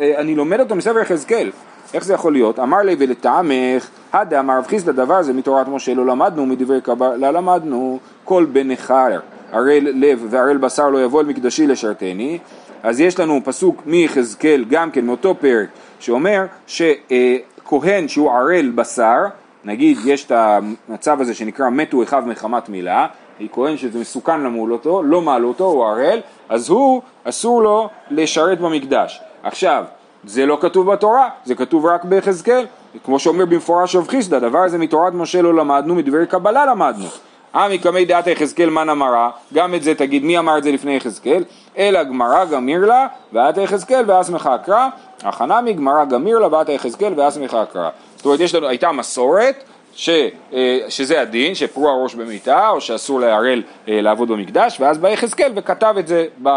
אה, 0.00 0.14
אני 0.18 0.34
לומד 0.34 0.60
אותו 0.60 0.74
מספר 0.76 0.98
יחזקאל. 0.98 1.50
איך 1.94 2.04
זה 2.04 2.14
יכול 2.14 2.32
להיות? 2.32 2.58
אמר 2.58 2.78
לי 2.78 2.96
ולטעמך, 2.98 3.88
הדה 4.12 4.40
אמר 4.40 4.58
רב 4.58 4.66
חיסדא 4.66 4.92
דבר 4.92 5.22
זה 5.22 5.32
מתורת 5.32 5.68
משה 5.68 5.94
לא 5.94 6.06
למדנו, 6.06 6.46
מדברי 6.46 6.80
קבלה 6.80 7.30
למדנו, 7.30 7.98
כל 8.24 8.46
בן 8.52 8.70
נכר, 8.70 9.18
ערל 9.52 9.88
לב 9.94 10.26
וערל 10.30 10.56
בשר 10.56 10.88
לא 10.88 11.04
יבוא 11.04 11.20
אל 11.20 11.26
מקדשי 11.26 11.66
לשרתני. 11.66 12.38
אז 12.82 13.00
יש 13.00 13.20
לנו 13.20 13.40
פסוק 13.44 13.82
מיחזקאל 13.86 14.64
גם 14.68 14.90
כן 14.90 15.06
מאותו 15.06 15.34
פרק 15.34 15.68
שאומר 16.00 16.44
שכהן 16.66 18.08
שהוא 18.08 18.32
ערל 18.32 18.70
בשר 18.74 19.24
נגיד 19.64 19.98
יש 20.04 20.24
את 20.24 20.32
המצב 20.34 21.20
הזה 21.20 21.34
שנקרא 21.34 21.70
מתו 21.70 22.02
אחיו 22.02 22.22
מחמת 22.26 22.68
מילה, 22.68 23.06
כהן 23.52 23.76
שזה 23.76 23.98
מסוכן 23.98 24.40
למול 24.40 24.72
אותו, 24.72 25.02
לא 25.02 25.20
מעל 25.20 25.44
אותו, 25.44 25.64
הוא 25.64 25.84
ערל, 25.84 26.20
אז 26.48 26.68
הוא 26.68 27.02
אסור 27.24 27.62
לו 27.62 27.88
לשרת 28.10 28.60
במקדש. 28.60 29.20
עכשיו, 29.42 29.84
זה 30.24 30.46
לא 30.46 30.58
כתוב 30.60 30.92
בתורה, 30.92 31.28
זה 31.44 31.54
כתוב 31.54 31.86
רק 31.86 32.04
ביחזקאל, 32.04 32.66
כמו 33.04 33.18
שאומר 33.18 33.44
במפורש 33.44 33.96
רב 33.96 34.08
חיסדא, 34.08 34.38
דבר 34.38 34.58
הזה 34.58 34.78
מתורת 34.78 35.14
משה 35.14 35.42
לא 35.42 35.54
למדנו, 35.54 35.94
מדברי 35.94 36.26
קבלה 36.26 36.66
למדנו. 36.66 37.06
עמי 37.54 37.78
קמי 37.78 38.04
דעת 38.04 38.26
יחזקאל 38.26 38.70
מן 38.70 38.88
אמרה, 38.88 39.30
גם 39.54 39.74
את 39.74 39.82
זה 39.82 39.94
תגיד 39.94 40.24
מי 40.24 40.38
אמר 40.38 40.58
את 40.58 40.62
זה 40.62 40.72
לפני 40.72 40.96
יחזקאל, 40.96 41.44
אלא 41.78 42.02
גמרא 42.02 42.44
גמיר 42.44 42.86
לה, 42.86 43.06
ואת 43.32 43.56
יחזקאל 43.56 44.04
ואסמך 44.06 44.50
אקרא, 44.54 44.88
הכנמי 45.22 45.72
גמרא 45.72 46.04
גמיר 46.04 46.38
לה 46.38 46.52
ואת 46.52 46.68
יחזקאל 46.68 47.12
ואסמך 47.16 47.54
אקרא. 47.54 47.88
זאת 48.16 48.24
אומרת, 48.24 48.40
יש 48.40 48.54
לנו, 48.54 48.68
הייתה 48.68 48.92
מסורת, 48.92 49.64
ש, 49.94 50.10
אה, 50.52 50.78
שזה 50.88 51.20
הדין, 51.20 51.54
שפרוע 51.54 52.02
ראש 52.02 52.14
במיטה, 52.14 52.68
או 52.68 52.80
שאסור 52.80 53.20
להרל 53.20 53.62
אה, 53.88 54.00
לעבוד 54.00 54.28
במקדש, 54.28 54.80
ואז 54.80 54.98
בא 54.98 55.08
יחזקאל 55.08 55.52
וכתב 55.56 55.94
את 55.98 56.06
זה 56.06 56.26
ב... 56.42 56.48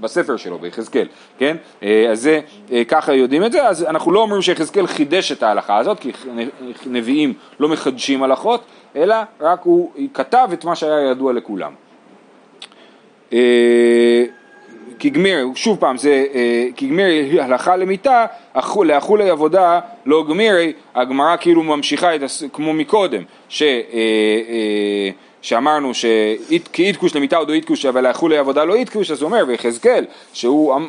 בספר 0.00 0.36
שלו, 0.36 0.58
ביחזקאל, 0.58 1.06
כן? 1.38 1.56
אה, 1.82 2.06
אז 2.10 2.20
זה, 2.20 2.40
ככה 2.88 3.14
יודעים 3.14 3.44
את 3.44 3.52
זה, 3.52 3.68
אז 3.68 3.84
אנחנו 3.84 4.12
לא 4.12 4.20
אומרים 4.20 4.42
שיחזקאל 4.42 4.86
חידש 4.86 5.32
את 5.32 5.42
ההלכה 5.42 5.76
הזאת, 5.76 6.00
כי 6.00 6.12
נביאים 6.86 7.34
לא 7.60 7.68
מחדשים 7.68 8.22
הלכות, 8.22 8.62
אלא 8.96 9.16
רק 9.40 9.60
הוא 9.62 9.92
כתב 10.14 10.48
את 10.52 10.64
מה 10.64 10.76
שהיה 10.76 11.10
ידוע 11.10 11.32
לכולם. 11.32 11.72
אה, 14.98 15.02
כי 15.02 15.10
גמיר, 15.10 15.46
שוב 15.54 15.78
פעם, 15.80 15.96
זה, 15.96 16.24
אה, 16.34 16.66
כי 16.76 16.86
גמיר 16.88 17.06
היא 17.06 17.40
הלכה 17.42 17.76
למיתה, 17.76 18.26
אכו- 18.52 18.84
לאכולי 18.84 19.30
עבודה 19.30 19.80
לא 20.06 20.24
גמירי, 20.28 20.72
הגמרא 20.94 21.36
כאילו 21.40 21.62
ממשיכה 21.62 22.14
את, 22.14 22.22
הס- 22.22 22.42
כמו 22.52 22.72
מקודם, 22.72 23.22
ש, 23.48 23.62
אה, 23.62 23.68
אה, 23.92 25.10
שאמרנו 25.42 25.94
שאית- 25.94 26.68
כי 26.72 26.84
איתקוש 26.86 27.16
למיתה 27.16 27.36
עוד 27.36 27.48
לא 27.48 27.54
איתקוש, 27.54 27.86
אבל 27.86 28.06
לאכולי 28.08 28.38
עבודה 28.38 28.64
לא 28.64 28.74
איתקוש, 28.74 29.10
אז 29.10 29.22
הוא 29.22 29.26
אומר, 29.30 29.44
ויחזקאל, 29.48 30.04
שהוא, 30.32 30.76
אמ- 30.76 30.88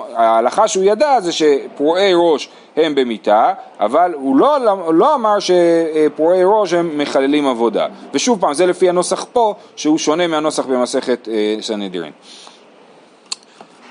שהוא 0.68 0.84
ידע 0.84 1.20
זה 1.22 1.32
שפרועי 1.32 2.12
ראש 2.16 2.50
הם 2.78 2.96
במיתה, 2.96 3.54
אבל 3.80 4.14
הוא 4.16 4.36
לא, 4.38 4.58
לא 4.94 5.16
אמר 5.16 5.38
שפרועי 5.40 6.42
ראש 6.46 6.74
הם 6.74 6.98
מחללים 6.98 7.48
עבודה. 7.48 7.88
ושוב 8.14 8.42
פעם, 8.42 8.54
זה 8.54 8.66
לפי 8.66 8.90
הנוסח 8.90 9.26
פה, 9.34 9.54
שהוא 9.76 9.98
שונה 9.98 10.28
מהנוסח 10.28 10.66
במסכת 10.66 11.28
סנהדרין. 11.62 12.12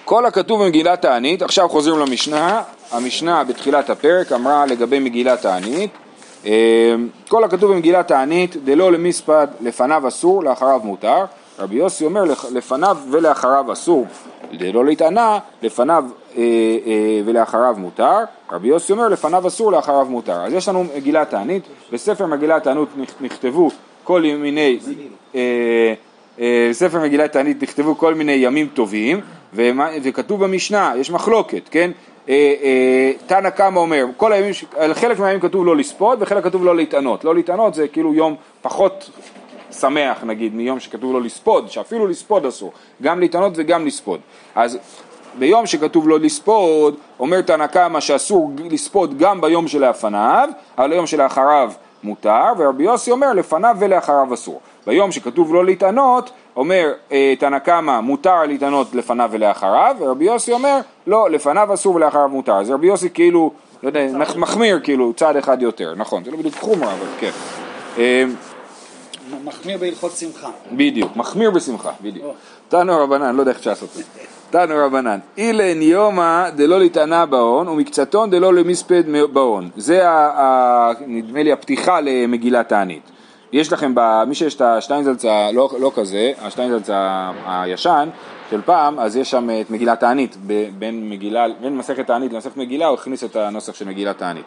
כל 0.09 0.27
הכתוב 0.27 0.64
במגילת 0.64 1.03
תענית, 1.03 1.42
עכשיו 1.42 1.68
חוזרים 1.68 1.99
למשנה, 1.99 2.62
המשנה 2.92 3.44
בתחילת 3.44 3.90
הפרק 3.90 4.33
אמרה 4.33 4.66
לגבי 4.66 4.99
מגילת 4.99 5.42
תענית, 5.42 5.90
אה, 6.47 6.94
כל 7.29 7.44
הכתוב 7.44 7.73
במגילת 7.73 8.09
תענית, 8.09 8.57
דלא 8.64 8.92
למספד 8.92 9.47
לפניו 9.61 10.09
אסור, 10.09 10.44
לאחריו 10.44 10.81
מותר, 10.85 11.25
רבי 11.59 11.75
יוסי 11.77 12.05
אומר 12.05 12.25
לפ- 12.25 12.51
לפניו 12.53 12.97
ולאחריו 13.11 13.73
אסור, 13.73 14.07
דלא 14.53 14.85
להתענה, 14.85 15.38
לפניו 15.62 16.05
אה, 16.37 16.42
אה, 16.42 16.44
ולאחריו 17.25 17.75
מותר, 17.79 18.16
רבי 18.53 18.68
יוסי 18.68 18.92
אומר 18.92 19.09
לפניו 19.09 19.47
אסור, 19.47 19.73
לאחריו 19.73 20.07
מותר. 20.11 20.44
אז 20.44 20.53
יש 20.53 20.68
לנו 20.68 20.85
מגילת 20.97 21.31
תענית, 21.31 21.62
בספר 21.92 22.27
מגילת 22.27 22.62
תענית 22.62 22.88
נכ- 23.01 23.12
נכתבו 23.25 23.71
כל 24.05 24.23
מיני 24.23 24.79
אה, 25.35 25.40
אה, 26.40 26.66
בספר 26.71 27.01
מגילת 27.01 27.33
תענית 27.33 27.62
נכתבו 27.62 27.99
כל 27.99 28.14
מיני 28.14 28.33
ימים 28.33 28.68
טובים, 28.75 29.21
ומה- 29.54 29.88
וכתוב 30.02 30.44
במשנה, 30.44 30.92
יש 30.96 31.11
מחלוקת, 31.11 31.62
כן? 31.70 31.90
אה, 32.28 32.34
אה, 32.62 33.12
תנא 33.26 33.50
קמא 33.50 33.78
אומר, 33.78 34.04
כל 34.16 34.32
הימים, 34.32 34.52
חלק 34.92 35.18
מהימים 35.18 35.40
כתוב 35.40 35.66
לא 35.66 35.76
לספוד 35.76 36.18
וחלק 36.22 36.44
כתוב 36.44 36.64
לא 36.64 36.76
להתענות. 36.76 37.24
לא 37.24 37.34
להתענות 37.34 37.74
זה 37.74 37.88
כאילו 37.88 38.14
יום 38.14 38.34
פחות 38.62 39.11
שמח 39.80 40.24
נגיד 40.24 40.54
מיום 40.54 40.80
שכתוב 40.80 41.12
לא 41.12 41.20
לספוד, 41.22 41.70
שאפילו 41.70 42.06
לספוד 42.06 42.46
אסור, 42.46 42.72
גם 43.02 43.20
להתענות 43.20 43.52
וגם 43.56 43.87
לספוד. 43.87 44.20
אז 44.54 44.78
ביום 45.38 45.66
שכתוב 45.66 46.08
לא 46.08 46.18
לספוד, 46.20 46.94
אומר 47.20 47.40
תנא 47.40 47.66
קמא 47.66 48.00
שאסור 48.00 48.50
לספוד 48.70 49.18
גם 49.18 49.40
ביום 49.40 49.68
שלפניו, 49.68 50.48
אבל 50.78 50.90
ביום 50.90 51.06
שלאחריו 51.06 51.72
מותר, 52.02 52.44
ורבי 52.58 52.84
יוסי 52.84 53.11
אומר 53.11 53.32
לפניו 53.32 53.76
ולאחריו 53.78 54.34
אסור. 54.34 54.61
ביום 54.88 55.12
שכתוב 55.12 55.55
לא 55.55 55.64
להתענות, 55.64 56.31
אומר 56.57 56.92
אה, 57.12 57.35
תנא 57.38 57.59
קמא 57.59 58.01
מותר 58.01 58.42
להתענות 58.44 58.94
לפניו 58.94 59.29
ולאחריו, 59.33 59.96
ורבי 60.01 60.24
יוסי 60.24 60.53
אומר 60.53 60.79
לא, 61.07 61.31
לפניו 61.31 61.74
אסור 61.74 61.94
ולאחריו 61.94 62.29
מותר. 62.29 62.53
אז 62.55 62.70
רבי 62.70 62.87
יוסי 62.87 63.11
כאילו, 63.11 63.51
לא 63.83 63.88
יודע, 63.88 64.01
מח- 64.14 64.37
מחמיר 64.37 64.81
כאילו 64.83 65.12
צעד 65.12 65.37
אחד 65.37 65.62
יותר, 65.62 65.94
נכון, 65.96 66.24
זה 66.24 66.31
לא 66.31 66.37
בדיוק 66.37 66.55
חומרה, 66.55 66.92
אבל 66.92 67.07
כן. 67.20 67.31
אה, 67.98 68.24
מחמיר 69.44 69.79
בהלכות 69.79 70.12
שמחה. 70.12 70.48
בדיוק, 70.72 71.16
מחמיר 71.16 71.51
בשמחה, 71.51 71.90
בדיוק. 72.03 72.27
תנו 72.68 72.98
רבנן, 73.01 73.35
לא 73.37 73.40
יודע 73.42 73.51
איך 73.51 73.59
אפשר 73.59 73.70
לעשות 73.70 73.88
את 73.88 73.94
זה. 73.94 74.03
תנו 74.51 74.74
רבנן, 74.87 75.18
אילן 75.38 75.83
יומא 75.83 76.51
דלא 76.51 76.79
להתענה 76.79 77.27
בהון 77.27 77.68
ומקצתון 77.68 78.31
דלא 78.31 78.55
למספד 78.55 79.03
בהון. 79.33 79.68
זה 79.77 80.03
נדמה 81.07 81.42
לי 81.42 81.53
הפתיחה 81.53 82.01
למגילת 82.01 82.68
תענית. 82.68 83.03
יש 83.52 83.72
לכם, 83.72 83.92
ב- 83.94 84.24
מי 84.26 84.34
שיש 84.34 84.54
את 84.54 84.61
השטיינזלץ 84.61 85.24
הלא 85.24 85.70
לא 85.80 85.92
כזה, 85.94 86.32
השטיינזלץ 86.42 86.90
הישן 87.46 88.08
של 88.50 88.61
פעם, 88.64 88.98
אז 88.98 89.16
יש 89.16 89.30
שם 89.30 89.48
את 89.61 89.70
מגילת 89.70 90.00
תענית, 90.00 90.37
בין, 90.78 91.11
מגילה, 91.11 91.46
בין 91.61 91.76
מסכת 91.76 92.06
תענית 92.06 92.32
למסכת 92.32 92.56
מגילה, 92.56 92.87
הוא 92.87 92.94
הכניס 92.94 93.24
את 93.24 93.37
הנוסח 93.37 93.74
של 93.74 93.88
מגילת 93.88 94.18
תענית. 94.18 94.44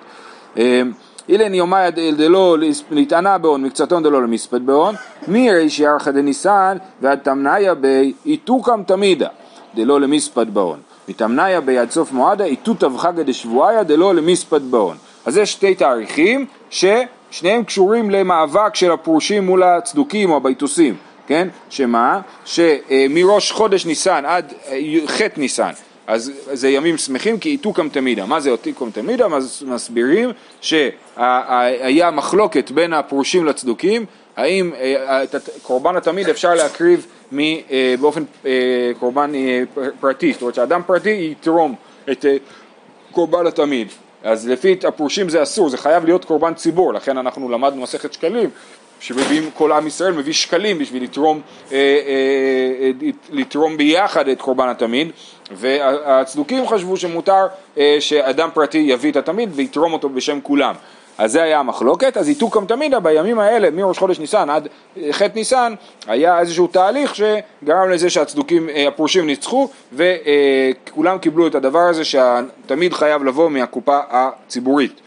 אילין 1.29 1.53
יומיא 1.53 1.89
דלא 1.91 2.57
להתענאה 2.91 3.38
בהון, 3.37 3.63
מקצתהון 3.63 4.03
דלא 4.03 4.23
למספד 4.23 4.65
בהון, 4.65 4.95
מריש 5.27 5.79
ירחא 5.79 6.11
דניסן 6.11 6.77
ועד 7.01 7.19
תמניא 7.19 7.73
ביה 7.73 8.13
איתוקם 8.25 8.83
תמידא, 8.84 9.27
דלא 9.75 10.01
למספד 10.01 10.53
בהון. 10.53 10.79
מתמניה 11.09 11.61
בי 11.61 11.77
עד 11.77 11.91
סוף 11.91 12.11
מועדה 12.11 12.43
איתות 12.43 12.83
אבחגא 12.83 13.23
דשבועיה 13.23 13.83
דלא 13.83 14.15
למספד 14.15 14.71
בהון. 14.71 14.97
אז 15.25 15.37
יש 15.37 15.51
שתי 15.51 15.75
תאריכים 15.75 16.45
ששניהם 17.31 17.63
קשורים 17.63 18.09
למאבק 18.09 18.75
של 18.75 18.91
הפרושים 18.91 19.45
מול 19.45 19.63
הצדוקים 19.63 20.31
או 20.31 20.37
הביתוסים, 20.37 20.95
כן? 21.27 21.47
שמה? 21.69 22.21
שמראש 22.45 23.51
חודש 23.51 23.85
ניסן 23.85 24.23
עד 24.25 24.53
אה, 24.67 24.77
ח' 25.07 25.21
ניסן 25.37 25.71
אז 26.07 26.31
זה 26.53 26.69
ימים 26.69 26.97
שמחים 26.97 27.39
כי 27.39 27.49
איתוקם 27.49 27.89
תמידה. 27.89 28.25
מה 28.25 28.39
זה 28.39 28.49
איתוקם 28.65 28.91
תמידה? 28.91 29.27
מס- 29.27 29.61
מסבירים 29.67 30.29
שהיה 30.61 32.11
מחלוקת 32.13 32.71
בין 32.71 32.93
הפרושים 32.93 33.45
לצדוקים, 33.45 34.05
האם 34.37 34.71
אה, 34.79 35.23
את 35.23 35.35
קורבן 35.61 35.95
התמיד 35.95 36.29
אפשר 36.29 36.53
להקריב 36.53 37.05
אה, 37.39 37.95
באופן 38.01 38.23
קורבן 38.99 39.31
פר- 39.73 39.89
פרטי, 39.99 40.33
זאת 40.33 40.41
אומרת 40.41 40.55
שאדם 40.55 40.81
פרטי 40.85 41.27
יתרום 41.31 41.75
את 42.11 42.25
קורבן 43.11 43.47
התמיד. 43.47 43.87
אז 44.23 44.49
לפי 44.49 44.75
הפרושים 44.88 45.29
זה 45.29 45.43
אסור, 45.43 45.69
זה 45.69 45.77
חייב 45.77 46.05
להיות 46.05 46.25
קורבן 46.25 46.53
ציבור, 46.53 46.93
לכן 46.93 47.17
אנחנו 47.17 47.49
למדנו 47.49 47.81
מסכת 47.81 48.13
שקלים, 48.13 48.49
שמביאים, 48.99 49.49
כל 49.53 49.71
עם 49.71 49.88
ישראל 49.88 50.13
מביא 50.13 50.34
שקלים 50.34 50.79
בשביל 50.79 51.03
לתרום, 51.03 51.41
אה, 51.71 51.77
אה, 51.77 52.91
אה, 53.01 53.10
לתרום 53.29 53.77
ביחד 53.77 54.27
את 54.27 54.41
קורבן 54.41 54.67
התמיד, 54.67 55.12
והצדוקים 55.51 56.67
חשבו 56.67 56.97
שמותר 56.97 57.47
אה, 57.77 57.97
שאדם 57.99 58.49
פרטי 58.53 58.77
יביא 58.77 59.12
את 59.12 59.15
התמיד 59.15 59.49
ויתרום 59.53 59.93
אותו 59.93 60.10
בשם 60.10 60.39
כולם. 60.43 60.75
אז 61.21 61.31
זה 61.31 61.43
היה 61.43 61.60
המחלוקת, 61.60 62.17
אז 62.17 62.29
איתוקם 62.29 62.65
תמידה 62.65 62.99
בימים 62.99 63.39
האלה, 63.39 63.69
מראש 63.71 63.97
חודש 63.97 64.19
ניסן 64.19 64.49
עד 64.49 64.67
אה, 64.97 65.13
ח' 65.13 65.21
ניסן, 65.36 65.73
היה 66.07 66.39
איזשהו 66.39 66.67
תהליך 66.67 67.15
שגרם 67.15 67.89
לזה 67.89 68.10
שהצדוקים, 68.10 68.69
אה, 68.69 68.88
הפרושים 68.88 69.25
ניצחו 69.27 69.69
וכולם 69.93 71.17
קיבלו 71.17 71.47
את 71.47 71.55
הדבר 71.55 71.79
הזה 71.79 72.05
שהתמיד 72.05 72.93
חייב 72.93 73.23
לבוא 73.23 73.49
מהקופה 73.49 73.99
הציבורית. 74.10 75.01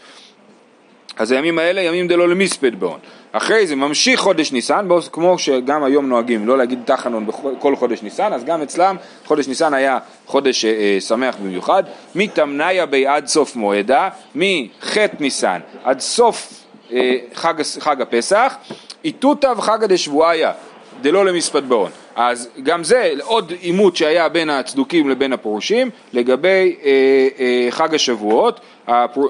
אז 1.17 1.31
הימים 1.31 1.59
האלה 1.59 1.81
ימים 1.81 2.07
דלא 2.07 2.29
למספד 2.29 2.79
בהון. 2.79 2.99
אחרי 3.31 3.67
זה 3.67 3.75
ממשיך 3.75 4.19
חודש 4.19 4.51
ניסן, 4.51 4.87
כמו 5.11 5.39
שגם 5.39 5.83
היום 5.83 6.07
נוהגים 6.09 6.47
לא 6.47 6.57
להגיד 6.57 6.79
תחנון 6.85 7.25
בכל 7.25 7.75
חודש 7.75 8.01
ניסן, 8.03 8.33
אז 8.33 8.43
גם 8.43 8.61
אצלם 8.61 8.95
חודש 9.25 9.47
ניסן 9.47 9.73
היה 9.73 9.97
חודש 10.25 10.65
אה, 10.65 10.71
אה, 10.71 11.01
שמח 11.01 11.35
במיוחד. 11.43 11.83
מתמניה 12.15 12.85
בי 12.85 13.07
עד 13.07 13.27
סוף 13.27 13.55
מועדה, 13.55 14.09
מח' 14.35 14.97
ניסן 15.19 15.59
עד 15.83 15.99
סוף 15.99 16.63
אה, 16.91 17.15
חג, 17.33 17.53
חג 17.79 18.01
הפסח, 18.01 18.55
איתותא 19.05 19.53
וחגא 19.57 19.87
דשבועיה. 19.87 20.51
דלא 21.01 21.25
למספד 21.25 21.69
בהון. 21.69 21.91
אז 22.15 22.49
גם 22.63 22.83
זה 22.83 23.11
עוד 23.23 23.53
עימות 23.59 23.95
שהיה 23.95 24.29
בין 24.29 24.49
הצדוקים 24.49 25.09
לבין 25.09 25.33
הפרושים 25.33 25.89
לגבי 26.13 26.75
אה, 26.83 26.91
אה, 27.39 27.67
חג 27.71 27.95
השבועות. 27.95 28.59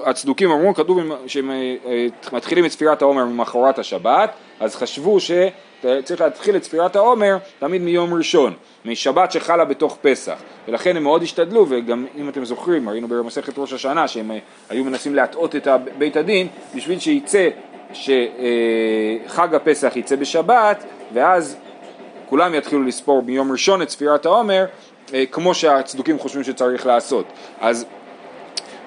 הצדוקים 0.04 0.50
אמרו, 0.50 0.74
כתוב 0.74 0.98
שהם 1.26 1.50
אה, 1.50 1.74
אה, 1.86 2.06
מתחילים 2.32 2.64
את 2.64 2.70
ספירת 2.70 3.02
העומר 3.02 3.24
ממחרת 3.24 3.78
השבת, 3.78 4.30
אז 4.60 4.76
חשבו 4.76 5.18
שצריך 5.20 6.20
להתחיל 6.20 6.56
את 6.56 6.64
ספירת 6.64 6.96
העומר 6.96 7.36
תמיד 7.58 7.82
מיום 7.82 8.14
ראשון, 8.14 8.52
משבת 8.84 9.32
שחלה 9.32 9.64
בתוך 9.64 9.98
פסח. 10.02 10.36
ולכן 10.68 10.96
הם 10.96 11.02
מאוד 11.02 11.22
השתדלו, 11.22 11.66
וגם 11.68 12.06
אם 12.18 12.28
אתם 12.28 12.44
זוכרים, 12.44 12.88
ראינו 12.88 13.08
במסכת 13.08 13.58
ראש 13.58 13.72
השנה 13.72 14.08
שהם 14.08 14.30
אה, 14.30 14.38
היו 14.68 14.84
מנסים 14.84 15.14
להטעות 15.14 15.56
את 15.56 15.68
בית 15.98 16.16
הדין 16.16 16.48
בשביל 16.74 16.98
שייצא 16.98 17.48
שחג 17.96 19.54
הפסח 19.54 19.96
יצא 19.96 20.16
בשבת, 20.16 20.84
ואז 21.12 21.56
כולם 22.28 22.54
יתחילו 22.54 22.82
לספור 22.82 23.22
ביום 23.22 23.52
ראשון 23.52 23.82
את 23.82 23.90
ספירת 23.90 24.26
העומר, 24.26 24.64
אה, 25.14 25.24
כמו 25.30 25.54
שהצדוקים 25.54 26.18
חושבים 26.18 26.44
שצריך 26.44 26.86
לעשות. 26.86 27.26
אז 27.60 27.86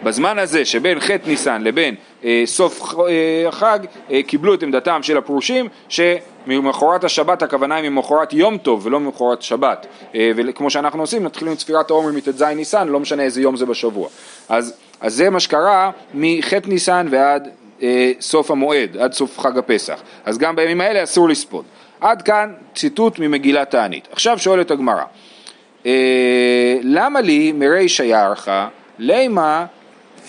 בזמן 0.03 0.39
הזה 0.39 0.65
שבין 0.65 0.99
ח' 0.99 1.09
ניסן 1.25 1.61
לבין 1.61 1.95
אה, 2.23 2.43
סוף 2.45 2.95
אה, 2.99 3.47
החג 3.47 3.79
אה, 4.11 4.23
קיבלו 4.23 4.53
את 4.53 4.63
עמדתם 4.63 5.03
של 5.03 5.17
הפרושים 5.17 5.67
שממחרת 5.89 7.03
השבת 7.03 7.41
הכוונה 7.41 7.75
היא 7.75 7.89
ממחרת 7.89 8.33
יום 8.33 8.57
טוב 8.57 8.85
ולא 8.85 8.99
ממחרת 8.99 9.41
שבת 9.41 9.85
אה, 10.15 10.31
וכמו 10.35 10.69
שאנחנו 10.69 11.01
עושים 11.01 11.23
מתחילים 11.23 11.53
את 11.53 11.59
ספירת 11.59 11.89
העומר 11.89 12.11
מט"ז 12.11 12.41
ניסן 12.41 12.87
לא 12.87 12.99
משנה 12.99 13.23
איזה 13.23 13.41
יום 13.41 13.55
זה 13.55 13.65
בשבוע 13.65 14.07
אז, 14.49 14.73
אז 15.01 15.13
זה 15.13 15.29
מה 15.29 15.39
שקרה 15.39 15.91
מח' 16.13 16.53
ניסן 16.67 17.07
ועד 17.11 17.47
אה, 17.81 18.11
סוף 18.21 18.51
המועד 18.51 18.97
עד 18.97 19.13
סוף 19.13 19.39
חג 19.39 19.57
הפסח 19.57 20.01
אז 20.25 20.37
גם 20.37 20.55
בימים 20.55 20.81
האלה 20.81 21.03
אסור 21.03 21.29
לספוד 21.29 21.65
עד 22.01 22.21
כאן 22.21 22.53
ציטוט 22.75 23.19
ממגילת 23.19 23.69
תענית 23.69 24.07
עכשיו 24.11 24.39
שואלת 24.39 24.71
הגמרא 24.71 25.03
אה, 25.85 26.77
למה 26.83 27.21
לי 27.21 27.51
מרישא 27.51 28.03
ירחא 28.03 28.67
לימה 28.99 29.65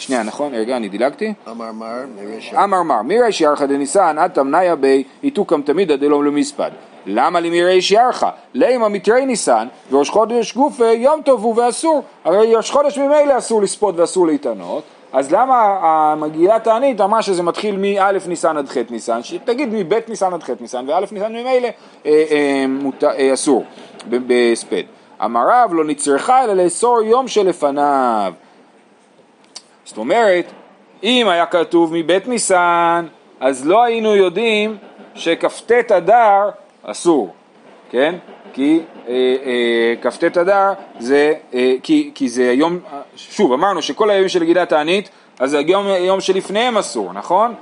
שנייה, 0.01 0.23
נכון? 0.23 0.55
רגע, 0.55 0.77
אני 0.77 0.89
דילגתי? 0.89 1.33
אמר 1.51 1.73
מר, 1.73 2.05
מריש 2.17 2.55
אמר 2.55 2.83
מר, 2.83 3.03
מירי 3.03 3.29
ירחא 3.41 3.67
דניסן 3.67 4.19
עד 4.19 4.31
תמניה 4.31 4.77
בי 4.77 5.05
איתוקם 5.23 5.63
תמידא 5.63 5.97
דלא 5.97 6.25
למספד. 6.25 6.71
למה 7.07 7.41
לי 7.41 7.51
מירי 7.51 7.79
ירחא? 7.91 8.31
לימה 8.55 8.89
מתרי 8.89 9.27
ניסן 9.27 9.69
וראש 9.91 10.11
חודש 10.11 10.55
גופה 10.55 10.87
יום 10.87 11.23
טוב 11.23 11.45
הוא 11.45 11.57
ואסור. 11.57 12.03
הרי 12.25 12.55
ראש 12.55 12.71
חודש 12.71 12.99
ממילא 12.99 13.39
אסור 13.39 13.63
לספוד 13.63 14.01
ואסור 14.01 14.27
להתענות. 14.27 14.83
אז 15.13 15.33
למה 15.33 15.79
המגילת 15.83 16.65
תענית 16.65 17.01
אמרה 17.01 17.23
שזה 17.23 17.43
מתחיל 17.43 17.77
מא' 17.77 18.13
ניסן 18.29 18.57
עד 18.57 18.69
ח' 18.69 18.77
ניסן, 18.91 19.23
שתגיד 19.23 19.69
מב' 19.73 19.95
ניסן 20.09 20.33
עד 20.33 20.43
ח' 20.43 20.51
ניסן, 20.61 20.85
וא' 20.89 21.01
ניסן 21.01 21.33
ממילא 21.33 21.69
אה, 22.07 22.25
אה, 22.31 22.65
מות, 22.69 23.05
אה, 23.05 23.35
אסור 23.35 23.65
בהספד. 24.07 24.83
אמר 25.25 25.41
רב 25.49 25.75
לא 25.75 25.85
נצרכה 25.85 26.45
אלא 26.45 26.55
לאסור 26.55 27.03
יום 27.03 27.29
שלפניו. 27.29 28.33
זאת 29.85 29.99
אומרת, 29.99 30.45
אם 31.03 31.29
היה 31.31 31.47
כתוב 31.47 31.91
מבית 31.95 32.29
ניסן, 32.29 33.07
אז 33.41 33.67
לא 33.67 33.83
היינו 33.85 34.17
יודעים 34.17 34.77
שכ"ט 35.15 35.93
אדר 35.93 36.51
אסור, 36.83 37.35
כן? 37.91 38.15
כי 38.53 38.81
אה, 39.09 39.13
אה, 39.13 40.11
כ"ט 40.11 40.25
אדר 40.25 40.73
זה, 40.99 41.33
אה, 41.55 41.75
כי, 41.83 42.11
כי 42.15 42.29
זה 42.29 42.53
יום, 42.53 42.79
שוב 43.17 43.53
אמרנו 43.53 43.83
שכל 43.83 44.11
הימים 44.11 44.29
של 44.29 44.45
גילת 44.45 44.69
תענית, 44.69 45.09
אז 45.39 45.55
היום, 45.55 45.87
היום 45.87 46.21
שלפניהם 46.21 46.79
אסור, 46.79 47.13
נכון? 47.13 47.55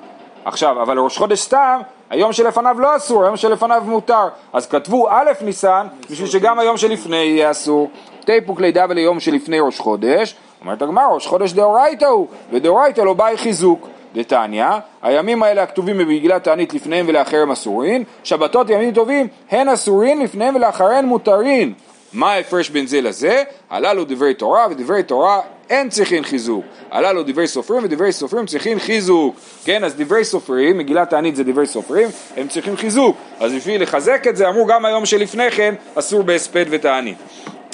עכשיו, 0.44 0.82
אבל 0.82 0.98
ראש 0.98 1.18
חודש 1.18 1.40
סתם, 1.40 1.80
היום 2.10 2.32
שלפניו 2.32 2.80
לא 2.80 2.96
אסור, 2.96 3.24
היום 3.24 3.36
שלפניו 3.36 3.82
מותר. 3.86 4.28
אז 4.52 4.66
כתבו 4.66 5.08
א' 5.10 5.30
ניסן, 5.40 5.86
בשביל 6.10 6.28
שגם 6.28 6.58
היום 6.58 6.76
שלפני 6.76 7.16
יהיה 7.16 7.50
אסור. 7.50 7.90
תיפוק 8.24 8.60
לידה 8.60 8.86
וליום 8.88 9.20
שלפני 9.20 9.60
ראש 9.60 9.80
חודש, 9.80 10.34
אומרת 10.60 10.82
הגמרא, 10.82 11.06
ראש 11.06 11.26
חודש 11.26 11.52
דאורייתא 11.52 12.04
הוא, 12.04 12.26
ודאורייתא 12.52 13.00
לא 13.00 13.14
באי 13.14 13.36
חיזוק. 13.36 13.88
דתניא, 14.14 14.66
הימים 15.02 15.42
האלה 15.42 15.62
הכתובים 15.62 15.98
במגילת 15.98 16.44
תענית 16.44 16.74
לפניהם 16.74 17.06
ולאחריהם 17.08 17.50
אסורין, 17.50 18.04
שבתות 18.24 18.70
ימים 18.70 18.92
טובים 18.92 19.26
הן 19.50 19.68
אסורין 19.68 20.20
לפניהם 20.20 20.56
ולאחריהם 20.56 21.04
מותרין. 21.04 21.72
מה 22.12 22.32
ההפרש 22.32 22.70
בין 22.70 22.86
זה 22.86 23.00
לזה? 23.00 23.42
הללו 23.70 24.04
דברי 24.04 24.34
תורה 24.34 24.66
ודברי 24.70 25.02
תורה 25.02 25.40
אין 25.70 25.88
צריכין 25.88 26.24
חיזוק. 26.24 26.64
הללו 26.90 27.22
דברי 27.22 27.46
סופרים 27.46 27.84
ודברי 27.84 28.12
סופרים 28.12 28.46
צריכין 28.46 28.78
חיזוק. 28.78 29.36
כן, 29.64 29.84
אז 29.84 29.94
דברי 29.94 30.24
סופרים, 30.24 30.78
מגילת 30.78 31.10
תענית 31.10 31.36
זה 31.36 31.44
דברי 31.44 31.66
סופרים, 31.66 32.08
הם 32.36 32.48
צריכים 32.48 32.76
חיזוק. 32.76 33.16
אז 33.40 33.52
בשביל 33.52 33.82
לחזק 33.82 34.24
את 34.28 34.36
זה 34.36 34.48
אמרו 34.48 34.66
גם 34.66 34.84
היום 34.84 35.06
שלפני 35.06 35.50
כן 35.50 35.74
אסור 35.94 36.22
בהספד 36.22 36.64
ותענית. 36.70 37.16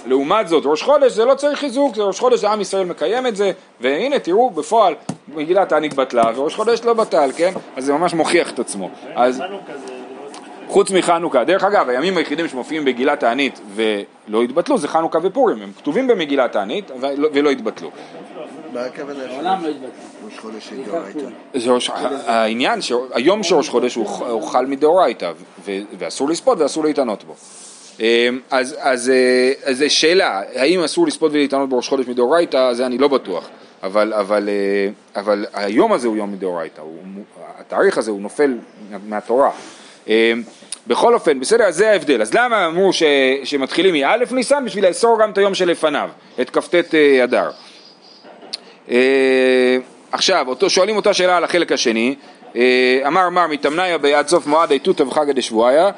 לעומת 0.07 0.49
זאת, 0.49 0.62
ראש 0.67 0.83
חודש 0.83 1.12
זה 1.12 1.25
לא 1.25 1.35
צריך 1.35 1.59
חיזוק, 1.59 1.97
זה 1.97 2.03
ראש 2.03 2.21
חודש 2.21 2.45
עם 2.45 2.61
ישראל 2.61 2.85
מקיים 2.85 3.27
את 3.27 3.37
זה, 3.37 3.53
והנה 3.81 4.19
תראו 4.19 4.51
בפועל 4.51 4.95
מגילת 5.29 5.69
תענית 5.69 5.95
בטלה 5.95 6.31
וראש 6.37 6.55
חודש 6.55 6.85
לא 6.85 6.95
בטל, 6.95 7.31
כן? 7.37 7.53
אז 7.77 7.85
זה 7.85 7.93
ממש 7.93 8.14
מוכיח 8.14 8.51
את 8.51 8.59
עצמו. 8.59 8.90
אז 9.14 9.37
זה. 9.37 9.43
חוץ 10.69 10.90
מחנוכה, 10.90 11.45
דרך 11.45 11.64
אגב, 11.64 11.88
הימים 11.88 12.17
היחידים 12.17 12.49
שמופיעים 12.49 12.85
בגילת 12.85 13.21
תענית 13.21 13.61
ולא 13.75 14.43
התבטלו 14.43 14.79
זה 14.79 14.88
חנוכה 14.88 15.19
ופורים, 15.23 15.62
הם 15.62 15.73
כתובים 15.79 16.07
במגילת 16.07 16.53
תענית 16.53 16.90
ולא, 17.01 17.29
ולא 17.33 17.51
התבטלו. 17.51 17.90
מה 18.73 18.81
הכוונה 18.81 19.21
של 19.25 19.31
לעולם 19.31 19.64
לא 19.64 19.69
יתבטל. 19.69 21.29
ראש 21.69 21.88
חודש? 21.88 22.12
זה 22.12 22.31
העניין, 22.33 22.81
שהיום 22.83 23.43
של 23.43 23.55
ראש 23.55 23.69
חודש 23.69 23.95
הוא, 23.95 24.07
הוא 24.09 24.49
חל 24.49 24.67
מדאורייתא 24.67 25.33
ואסור 25.99 26.29
לספוד 26.29 26.61
ואסור 26.61 26.85
להתענות 26.85 27.25
בו. 27.25 27.35
אמ, 28.00 28.40
אז, 28.50 28.76
אז, 28.80 29.11
אה, 29.11 29.52
אז 29.64 29.78
זה 29.78 29.88
שאלה, 29.88 30.40
האם 30.54 30.80
אסור 30.80 31.07
לספוד 31.07 31.33
ולהתענות 31.35 31.68
בראש 31.68 31.88
חודש 31.88 32.07
מדאורייתא, 32.07 32.72
זה 32.72 32.87
אני 32.87 32.98
לא 32.98 33.09
בטוח, 33.09 33.48
אבל, 33.83 34.12
אבל, 34.12 34.48
אה, 34.48 35.20
אבל 35.20 35.46
היום 35.54 35.92
הזה 35.92 36.09
הוא 36.09 36.16
יום 36.16 36.33
מדאורייתא, 36.33 36.83
התאריך 37.59 37.98
הזה 37.98 38.11
הוא 38.11 38.20
נופל 38.20 38.59
מהתורה, 39.07 39.50
אה, 40.09 40.33
בכל 40.87 41.14
אופן, 41.14 41.40
בסדר, 41.40 41.64
אז 41.64 41.76
זה 41.76 41.90
ההבדל. 41.90 42.22
אז 42.22 42.35
למה 42.35 42.66
אמרו 42.66 42.92
ש, 42.92 43.02
שמתחילים 43.44 43.94
מא' 43.94 44.16
ניסן? 44.30 44.64
בשביל 44.64 44.88
לאסור 44.88 45.18
גם 45.22 45.30
את 45.30 45.38
היום 45.38 45.54
שלפניו, 45.54 46.11
את 46.40 46.50
כ"ט 46.50 46.94
אה, 46.94 47.24
אדר. 47.24 47.50
עכשיו, 50.12 50.44
אותו, 50.48 50.70
שואלים 50.70 50.96
אותה 50.96 51.14
שאלה 51.14 51.37
על 51.37 51.44
החלק 51.44 51.72
השני, 51.72 52.14
אמר 53.07 53.28
מר 53.30 53.46
מתמניה 53.46 53.98
בעד 53.98 54.28
סוף 54.28 54.46
מועד 54.46 54.70
היתותא 54.70 55.02
וחגא 55.02 55.33
דשבועיה, 55.33 55.90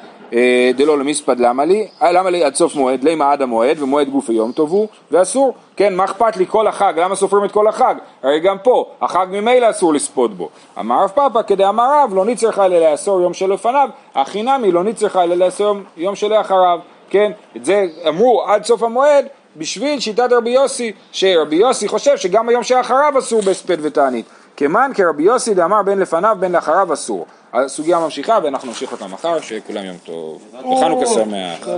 דלא 0.75 0.97
למספד 0.97 1.39
למה 1.39 1.65
לי, 1.65 1.87
אה, 2.01 2.11
למה 2.11 2.29
לי 2.29 2.43
עד 2.43 2.55
סוף 2.55 2.75
מועד, 2.75 3.03
לימה 3.03 3.31
עד 3.31 3.41
המועד 3.41 3.81
ומועד 3.81 4.09
גופי 4.09 4.33
יום 4.33 4.51
טוב 4.51 4.71
הוא, 4.71 4.87
ואסור, 5.11 5.53
כן, 5.75 5.95
מה 5.95 6.05
אכפת 6.05 6.37
לי 6.37 6.45
כל 6.47 6.67
החג, 6.67 6.93
למה 6.97 7.15
סופרים 7.15 7.45
את 7.45 7.51
כל 7.51 7.67
החג? 7.67 7.95
הרי 8.23 8.39
גם 8.39 8.57
פה, 8.63 8.85
החג 9.01 9.27
ממילא 9.29 9.69
אסור 9.69 9.93
לספוד 9.93 10.37
בו. 10.37 10.49
אמר 10.79 11.03
רב 11.03 11.09
פאפא 11.09 11.41
כדאמר 11.47 12.03
רב, 12.03 12.13
לא 12.15 12.25
נצטרך 12.25 12.59
אלא 12.59 12.91
לאסור 12.91 13.21
יום 13.21 13.33
שלפניו, 13.33 13.89
הכי 14.15 14.43
נמי 14.43 14.71
לא 14.71 14.83
נצטרך 14.83 15.15
אלא 15.15 15.35
לאסור 15.35 15.75
יום 15.97 16.15
שלאחריו, 16.15 16.79
כן, 17.09 17.31
את 17.57 17.65
זה 17.65 17.85
אמרו 18.07 18.43
עד 18.47 18.65
סוף 18.65 18.83
המועד, 18.83 19.25
בשביל 19.57 19.99
שיטת 19.99 20.31
רבי 20.31 20.49
יוסי, 20.49 20.91
שרבי 21.11 21.55
יוסי 21.55 21.87
חושב 21.87 22.17
שגם 22.17 22.49
היום 22.49 22.63
שאחריו 22.63 23.13
אסור 23.19 23.41
בהספד 23.41 23.77
ותענית. 23.81 24.25
כמן 24.57 24.91
כרבי 24.93 25.23
יוסי 25.23 25.53
דאמר 25.53 25.81
בין 25.83 25.99
לפניו 25.99 26.37
בין 26.39 26.51
לאחריו 26.51 26.93
אסור. 26.93 27.25
הסוגיה 27.53 27.99
ממשיכה 27.99 28.39
ואנחנו 28.43 28.67
נמשיך 28.67 28.91
אותה 28.91 29.07
מחר, 29.07 29.41
שכולם 29.41 29.85
יום 29.85 29.97
טוב. 30.05 30.41
וחנוכה 30.59 31.05
שמח. 31.05 31.59